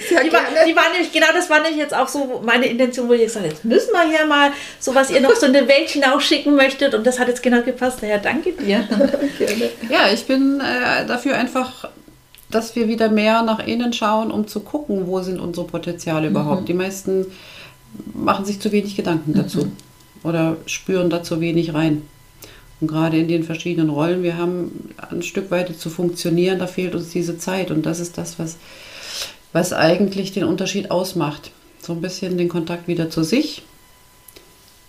[0.08, 3.08] Sehr die, war, die war nämlich, genau das war nämlich jetzt auch so meine Intention,
[3.08, 5.54] wo ich gesagt habe, jetzt müssen wir hier mal so, was ihr noch so in
[5.54, 6.94] die Welt hinausschicken möchtet.
[6.94, 7.98] Und das hat jetzt genau gepasst.
[8.02, 8.86] Daher danke dir.
[9.38, 9.70] Gerne.
[9.88, 11.88] Ja, ich bin äh, dafür einfach
[12.54, 16.62] dass wir wieder mehr nach innen schauen, um zu gucken, wo sind unsere Potenziale überhaupt.
[16.62, 16.66] Mhm.
[16.66, 17.26] Die meisten
[18.12, 19.36] machen sich zu wenig Gedanken mhm.
[19.36, 19.72] dazu
[20.22, 22.02] oder spüren da zu wenig rein.
[22.80, 26.94] Und gerade in den verschiedenen Rollen, wir haben ein Stück weit zu funktionieren, da fehlt
[26.94, 27.70] uns diese Zeit.
[27.70, 28.56] Und das ist das, was,
[29.52, 31.50] was eigentlich den Unterschied ausmacht.
[31.80, 33.62] So ein bisschen den Kontakt wieder zu sich,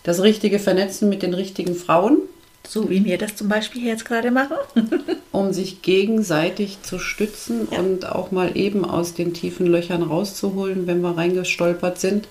[0.03, 2.19] das richtige Vernetzen mit den richtigen Frauen
[2.67, 4.57] so wie wir das zum Beispiel jetzt gerade machen.
[5.31, 7.79] um sich gegenseitig zu stützen ja.
[7.79, 12.27] und auch mal eben aus den tiefen Löchern rauszuholen, wenn wir reingestolpert sind.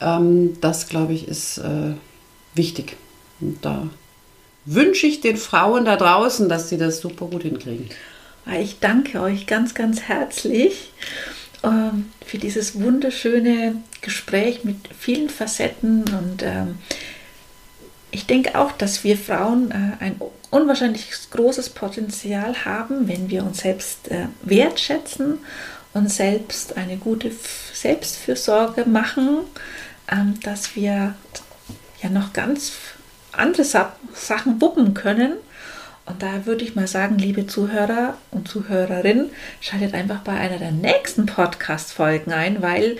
[0.00, 1.92] Ähm, das, glaube ich, ist äh,
[2.54, 2.96] wichtig.
[3.40, 3.88] Und da
[4.64, 7.88] wünsche ich den Frauen da draußen, dass sie das super gut hinkriegen.
[8.60, 10.92] Ich danke euch ganz, ganz herzlich
[11.62, 16.78] ähm, für dieses wunderschöne Gespräch mit vielen Facetten und ähm,
[18.10, 23.58] ich denke auch, dass wir Frauen äh, ein unwahrscheinlich großes Potenzial haben, wenn wir uns
[23.58, 25.38] selbst äh, wertschätzen
[25.92, 27.30] und selbst eine gute
[27.72, 29.40] Selbstfürsorge machen,
[30.10, 31.14] ähm, dass wir
[32.02, 32.72] ja noch ganz
[33.32, 35.34] andere Sa Sachen wuppen können
[36.08, 39.30] und da würde ich mal sagen, liebe Zuhörer und Zuhörerinnen,
[39.60, 42.96] schaltet einfach bei einer der nächsten Podcast-Folgen ein, weil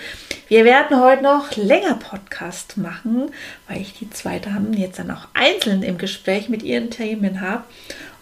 [0.48, 3.30] wir werden heute noch länger Podcast machen,
[3.66, 7.64] weil ich die zwei Damen jetzt dann auch einzeln im Gespräch mit ihren Themen habe.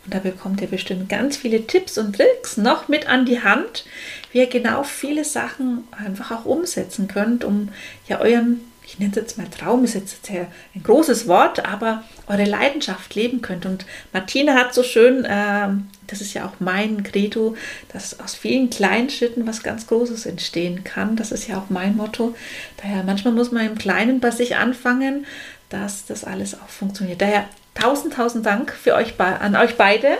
[0.04, 3.84] Und da bekommt ihr bestimmt ganz viele Tipps und Tricks noch mit an die Hand,
[4.30, 7.70] wie ihr genau viele Sachen einfach auch umsetzen könnt, um
[8.06, 12.44] ja euren ich nenne es jetzt mal Traum, ist jetzt ein großes Wort, aber eure
[12.44, 13.66] Leidenschaft leben könnt.
[13.66, 15.68] Und Martina hat so schön, äh,
[16.06, 17.56] das ist ja auch mein Credo,
[17.92, 21.16] dass aus vielen kleinen Schritten was ganz Großes entstehen kann.
[21.16, 22.36] Das ist ja auch mein Motto.
[22.80, 25.26] Daher manchmal muss man im Kleinen bei sich anfangen,
[25.68, 27.20] dass das alles auch funktioniert.
[27.20, 30.18] Daher tausend, tausend Dank für euch an euch beide.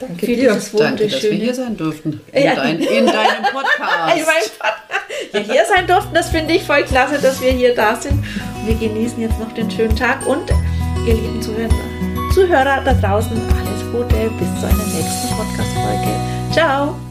[0.00, 0.52] Danke für dir.
[0.52, 2.20] dieses Danke, dass wir hier sein durften.
[2.32, 2.54] In, ja.
[2.54, 4.16] dein, in deinem Podcast.
[5.32, 8.22] ja, hier sein durften, das finde ich voll klasse, dass wir hier da sind.
[8.64, 10.50] wir genießen jetzt noch den schönen Tag und
[11.06, 11.70] ihr lieben Zuhörer,
[12.34, 16.52] Zuhörer da draußen, alles Gute, bis zu einer nächsten Podcast-Folge.
[16.52, 17.05] Ciao!